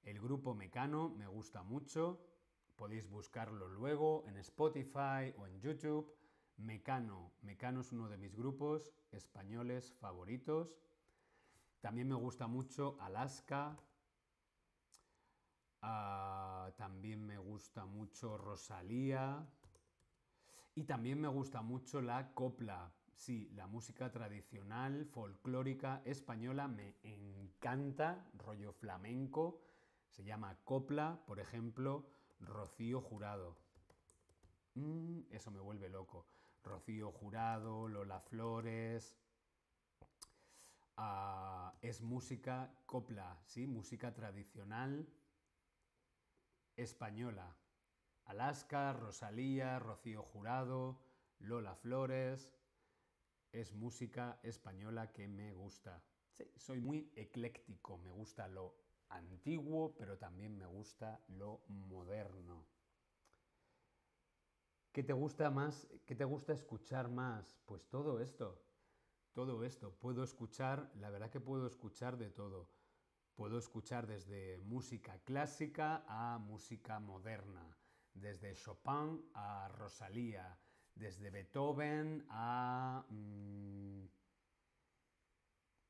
El 0.04 0.20
grupo 0.20 0.54
Mecano 0.54 1.08
me 1.08 1.26
gusta 1.26 1.64
mucho. 1.64 2.20
Podéis 2.76 3.08
buscarlo 3.08 3.68
luego 3.68 4.24
en 4.28 4.36
Spotify 4.36 5.32
o 5.38 5.46
en 5.46 5.58
YouTube. 5.60 6.14
Mecano. 6.58 7.32
Mecano 7.42 7.80
es 7.80 7.90
uno 7.92 8.08
de 8.08 8.18
mis 8.18 8.34
grupos 8.34 8.92
españoles 9.12 9.94
favoritos. 9.94 10.76
También 11.80 12.08
me 12.08 12.14
gusta 12.14 12.46
mucho 12.46 12.98
Alaska. 13.00 13.78
Ah, 15.80 16.70
también 16.76 17.24
me 17.24 17.38
gusta 17.38 17.86
mucho 17.86 18.36
Rosalía. 18.36 19.46
Y 20.74 20.84
también 20.84 21.18
me 21.20 21.28
gusta 21.28 21.62
mucho 21.62 22.02
la 22.02 22.34
copla. 22.34 22.92
Sí, 23.14 23.50
la 23.54 23.66
música 23.66 24.12
tradicional, 24.12 25.06
folclórica 25.06 26.02
española 26.04 26.68
me 26.68 26.96
encanta, 27.02 28.28
rollo 28.34 28.74
flamenco. 28.74 29.62
Se 30.10 30.22
llama 30.22 30.58
copla, 30.64 31.22
por 31.26 31.40
ejemplo, 31.40 32.06
Rocío 32.41 33.01
Jurado. 33.01 33.57
Mm, 34.74 35.20
eso 35.30 35.51
me 35.51 35.61
vuelve 35.61 35.89
loco. 35.89 36.26
Rocío 36.62 37.12
Jurado, 37.12 37.89
Lola 37.89 38.20
Flores. 38.20 39.14
Ah, 40.97 41.74
es 41.82 42.03
música 42.03 42.72
copla, 42.87 43.39
¿sí? 43.45 43.66
Música 43.66 44.14
tradicional 44.14 45.07
española. 46.76 47.57
Alaska, 48.24 48.93
Rosalía, 48.93 49.78
Rocío 49.78 50.22
Jurado, 50.22 50.99
Lola 51.39 51.74
Flores. 51.76 52.51
Es 53.53 53.72
música 53.72 54.41
española 54.43 55.12
que 55.12 55.28
me 55.28 55.55
gusta. 55.55 56.03
Sí, 56.32 56.45
soy 56.57 56.80
muy 56.80 57.11
ecléctico, 57.14 57.97
me 57.99 58.11
gusta 58.11 58.49
lo 58.49 58.86
antiguo, 59.09 59.94
pero 59.96 60.18
también 60.18 60.57
me 60.57 60.66
gusta 60.66 61.22
lo 61.28 61.62
moderno. 61.68 62.66
¿Qué 64.92 65.02
te 65.02 65.12
gusta 65.12 65.50
más? 65.50 65.86
¿Qué 66.07 66.14
te 66.14 66.24
gusta 66.24 66.52
escuchar 66.52 67.11
más? 67.11 67.61
Pues 67.66 67.86
todo 67.88 68.20
esto. 68.20 68.62
Todo 69.34 69.62
esto. 69.64 69.92
Puedo 69.98 70.24
escuchar, 70.24 70.90
la 70.96 71.11
verdad 71.11 71.30
que 71.30 71.40
puedo 71.40 71.66
escuchar 71.66 72.16
de 72.16 72.30
todo. 72.30 72.70
Puedo 73.34 73.59
escuchar 73.59 74.07
desde 74.07 74.57
música 74.59 75.18
clásica 75.18 76.04
a 76.09 76.38
música 76.38 76.98
moderna, 77.00 77.76
desde 78.14 78.54
Chopin 78.54 79.30
a 79.34 79.68
Rosalía, 79.68 80.59
desde 80.94 81.28
Beethoven 81.30 82.24
a 82.30 83.04
mm, 83.11 84.04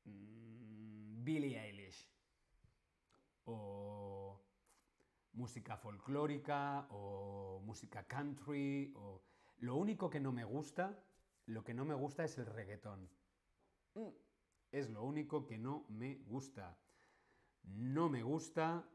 mm, 0.03 1.23
Billie 1.23 1.57
Eilish, 1.57 2.06
o 3.47 4.39
música 5.33 5.77
folclórica, 5.77 6.87
o 6.91 7.59
música 7.65 8.03
country, 8.03 8.93
o... 8.95 9.21
Lo 9.59 9.75
único 9.75 10.09
que 10.09 10.19
no 10.19 10.31
me 10.31 10.43
gusta, 10.43 11.03
lo 11.47 11.63
que 11.63 11.73
no 11.73 11.83
me 11.83 11.95
gusta 11.95 12.23
es 12.23 12.37
el 12.37 12.45
reggaetón. 12.45 13.09
Mm, 13.95 14.09
es 14.71 14.89
lo 14.89 15.03
único 15.03 15.47
que 15.47 15.57
no 15.57 15.85
me 15.89 16.17
gusta. 16.27 16.77
No 17.63 18.07
me 18.07 18.21
gusta, 18.21 18.87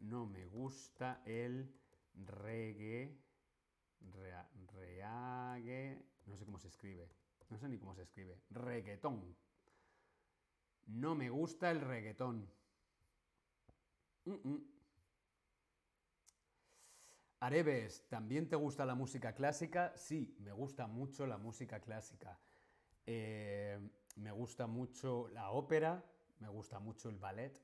no 0.00 0.26
me 0.26 0.44
gusta 0.46 1.22
el 1.24 1.74
reggae, 2.14 3.16
reague, 4.74 6.04
no 6.26 6.36
sé 6.36 6.44
cómo 6.44 6.58
se 6.58 6.68
escribe, 6.68 7.08
no 7.48 7.58
sé 7.58 7.68
ni 7.68 7.78
cómo 7.78 7.94
se 7.94 8.02
escribe, 8.02 8.38
reggaetón. 8.50 9.36
No 10.86 11.14
me 11.14 11.30
gusta 11.30 11.70
el 11.70 11.80
reggaetón. 11.80 12.50
Areves, 17.40 18.06
¿también 18.08 18.48
te 18.48 18.54
gusta 18.54 18.84
la 18.86 18.94
música 18.94 19.34
clásica? 19.34 19.92
Sí, 19.96 20.36
me 20.38 20.52
gusta 20.52 20.86
mucho 20.86 21.26
la 21.26 21.38
música 21.38 21.80
clásica. 21.80 22.38
Eh, 23.04 23.80
me 24.16 24.30
gusta 24.30 24.68
mucho 24.68 25.28
la 25.28 25.50
ópera, 25.50 26.04
me 26.38 26.48
gusta 26.48 26.78
mucho 26.78 27.08
el 27.08 27.18
ballet, 27.18 27.60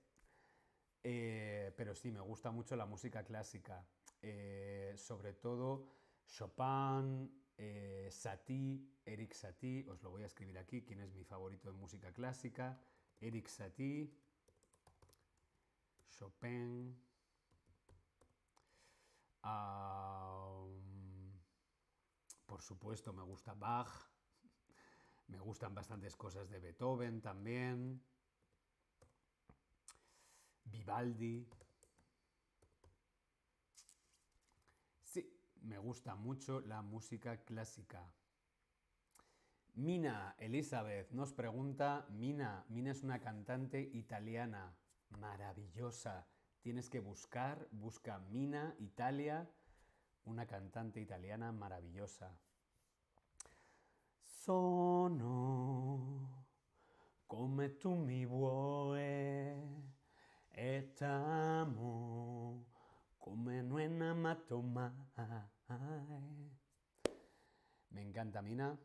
eh, 1.05 1.73
pero 1.77 1.95
sí, 1.95 2.11
me 2.11 2.21
gusta 2.21 2.51
mucho 2.51 2.75
la 2.75 2.87
música 2.87 3.23
clásica, 3.23 3.87
eh, 4.21 4.95
sobre 4.97 5.35
todo 5.35 5.87
Chopin, 6.27 7.31
Satie, 8.11 8.81
Eric 9.05 9.33
Satie, 9.33 9.89
os 9.89 10.03
lo 10.03 10.11
voy 10.11 10.23
a 10.25 10.27
escribir 10.27 10.59
aquí, 10.59 10.83
quién 10.83 11.01
es 11.01 11.13
mi 11.13 11.23
favorito 11.23 11.71
de 11.71 11.79
música 11.79 12.13
clásica, 12.13 12.81
Eric 13.21 13.47
Satie, 13.47 14.13
Chopin, 16.19 16.97
por 22.47 22.61
supuesto 22.61 23.13
me 23.13 23.23
gusta 23.23 23.55
Bach, 23.55 23.89
me 25.29 25.39
gustan 25.39 25.75
bastantes 25.75 26.17
cosas 26.17 26.49
de 26.49 26.59
Beethoven 26.59 27.21
también. 27.21 28.03
Vivaldi. 30.65 31.47
Sí, 35.05 35.33
me 35.63 35.79
gusta 35.79 36.17
mucho 36.17 36.61
la 36.61 36.83
música 36.83 37.45
clásica. 37.45 38.13
Mina 39.75 40.35
Elizabeth 40.39 41.13
nos 41.13 41.33
pregunta, 41.33 42.07
Mina, 42.11 42.65
Mina 42.69 42.91
es 42.91 43.05
una 43.05 43.21
cantante 43.21 43.81
italiana 43.81 44.75
maravillosa. 45.11 46.27
Tienes 46.61 46.91
que 46.91 47.01
buscar, 47.01 47.69
busca 47.71 48.19
Mina 48.19 48.75
Italia, 48.79 49.49
una 50.25 50.47
cantante 50.47 51.01
italiana 51.01 51.53
maravillosa. 51.53 52.39
Sono 54.23 55.19
come 57.27 57.69
tu 57.79 57.95
mi 57.95 58.25
vuoi 58.25 59.89
Estamos 60.51 61.39
como 63.19 63.51
en 63.51 63.71
una 63.71 64.15
Me 67.91 68.03
encanta, 68.03 68.43
Mina. 68.43 68.77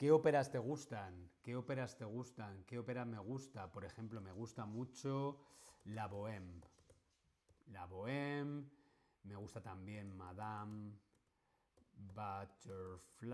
¿Qué 0.00 0.10
óperas 0.10 0.50
te 0.50 0.58
gustan? 0.58 1.30
¿Qué 1.42 1.54
óperas 1.54 1.94
te 1.98 2.06
gustan? 2.06 2.64
¿Qué 2.64 2.78
ópera 2.78 3.04
me 3.04 3.18
gusta? 3.18 3.70
Por 3.70 3.84
ejemplo, 3.84 4.22
me 4.22 4.32
gusta 4.32 4.64
mucho 4.64 5.38
La 5.84 6.08
Bohème. 6.08 6.62
La 7.66 7.86
Bohème. 7.86 8.64
Me 9.24 9.36
gusta 9.36 9.60
también 9.60 10.16
Madame 10.16 10.94
Butterfly. 12.14 13.30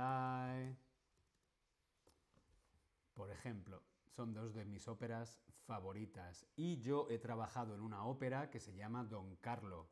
Por 3.14 3.30
ejemplo, 3.30 3.80
son 4.08 4.34
dos 4.34 4.52
de 4.52 4.64
mis 4.64 4.88
óperas 4.88 5.38
favoritas. 5.66 6.48
Y 6.56 6.80
yo 6.80 7.06
he 7.10 7.20
trabajado 7.20 7.76
en 7.76 7.80
una 7.80 8.04
ópera 8.06 8.50
que 8.50 8.58
se 8.58 8.74
llama 8.74 9.04
Don 9.04 9.36
Carlo. 9.36 9.86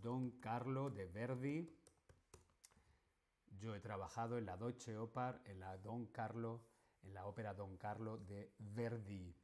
Don 0.00 0.30
Carlo 0.40 0.88
de 0.88 1.04
Verdi. 1.08 1.70
Yo 3.58 3.74
he 3.74 3.80
trabajado 3.80 4.38
en 4.38 4.46
la 4.46 4.56
Deutsche 4.56 4.96
Oper, 4.96 5.40
en 5.44 5.60
la 5.60 5.76
Don 5.78 6.06
Carlo, 6.06 6.62
en 7.02 7.14
la 7.14 7.26
ópera 7.26 7.54
Don 7.54 7.76
Carlo 7.76 8.18
de 8.18 8.52
Verdi. 8.58 9.34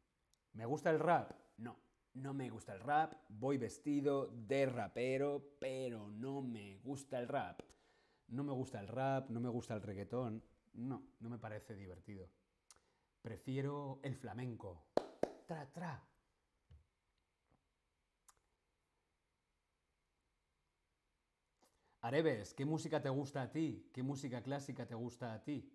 ¿Me 0.52 0.66
gusta 0.66 0.90
el 0.90 0.98
rap? 0.98 1.32
No, 1.58 1.76
no 2.14 2.34
me 2.34 2.50
gusta 2.50 2.72
el 2.72 2.80
rap. 2.80 3.14
Voy 3.28 3.58
vestido 3.58 4.28
de 4.28 4.66
rapero, 4.66 5.56
pero 5.60 6.08
no 6.08 6.42
me 6.42 6.78
gusta 6.78 7.18
el 7.18 7.28
rap. 7.28 7.60
No 8.28 8.44
me 8.44 8.52
gusta 8.52 8.80
el 8.80 8.88
rap, 8.88 9.30
no 9.30 9.40
me 9.40 9.48
gusta 9.48 9.74
el 9.74 9.82
reggaetón. 9.82 10.42
No, 10.74 11.02
no 11.20 11.30
me 11.30 11.38
parece 11.38 11.74
divertido. 11.74 12.28
Prefiero 13.22 14.00
el 14.02 14.16
flamenco. 14.16 14.86
Tra, 15.46 15.66
tra. 15.72 16.07
Areves, 22.08 22.54
¿qué 22.54 22.64
música 22.64 23.02
te 23.02 23.10
gusta 23.10 23.42
a 23.42 23.50
ti? 23.50 23.86
¿Qué 23.92 24.02
música 24.02 24.42
clásica 24.42 24.86
te 24.86 24.94
gusta 24.94 25.34
a 25.34 25.44
ti? 25.44 25.70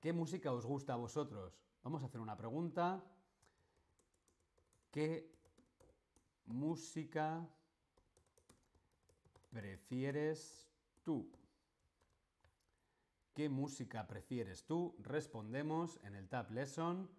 ¿Qué 0.00 0.10
música 0.10 0.50
os 0.50 0.64
gusta 0.64 0.94
a 0.94 0.96
vosotros? 0.96 1.60
Vamos 1.82 2.02
a 2.02 2.06
hacer 2.06 2.22
una 2.22 2.38
pregunta. 2.38 3.04
¿Qué 4.90 5.30
música 6.46 7.46
prefieres 9.50 10.70
tú? 11.04 11.30
¿Qué 13.34 13.50
música 13.50 14.06
prefieres 14.06 14.64
tú? 14.64 14.96
Respondemos 15.00 16.00
en 16.02 16.14
el 16.14 16.30
Tab 16.30 16.50
Lesson. 16.50 17.10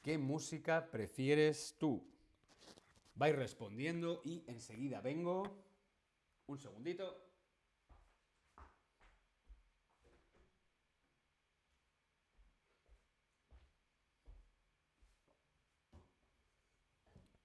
¿Qué 0.00 0.16
música 0.16 0.92
prefieres 0.92 1.74
tú? 1.76 2.06
Vais 3.16 3.34
respondiendo 3.34 4.22
y 4.24 4.44
enseguida 4.46 5.00
vengo. 5.00 5.42
Un 6.46 6.58
segundito. 6.60 7.33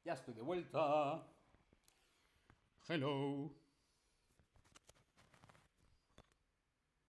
Ya 0.09 0.15
estoy 0.15 0.33
de 0.33 0.41
vuelta. 0.41 1.23
Hello. 2.87 3.51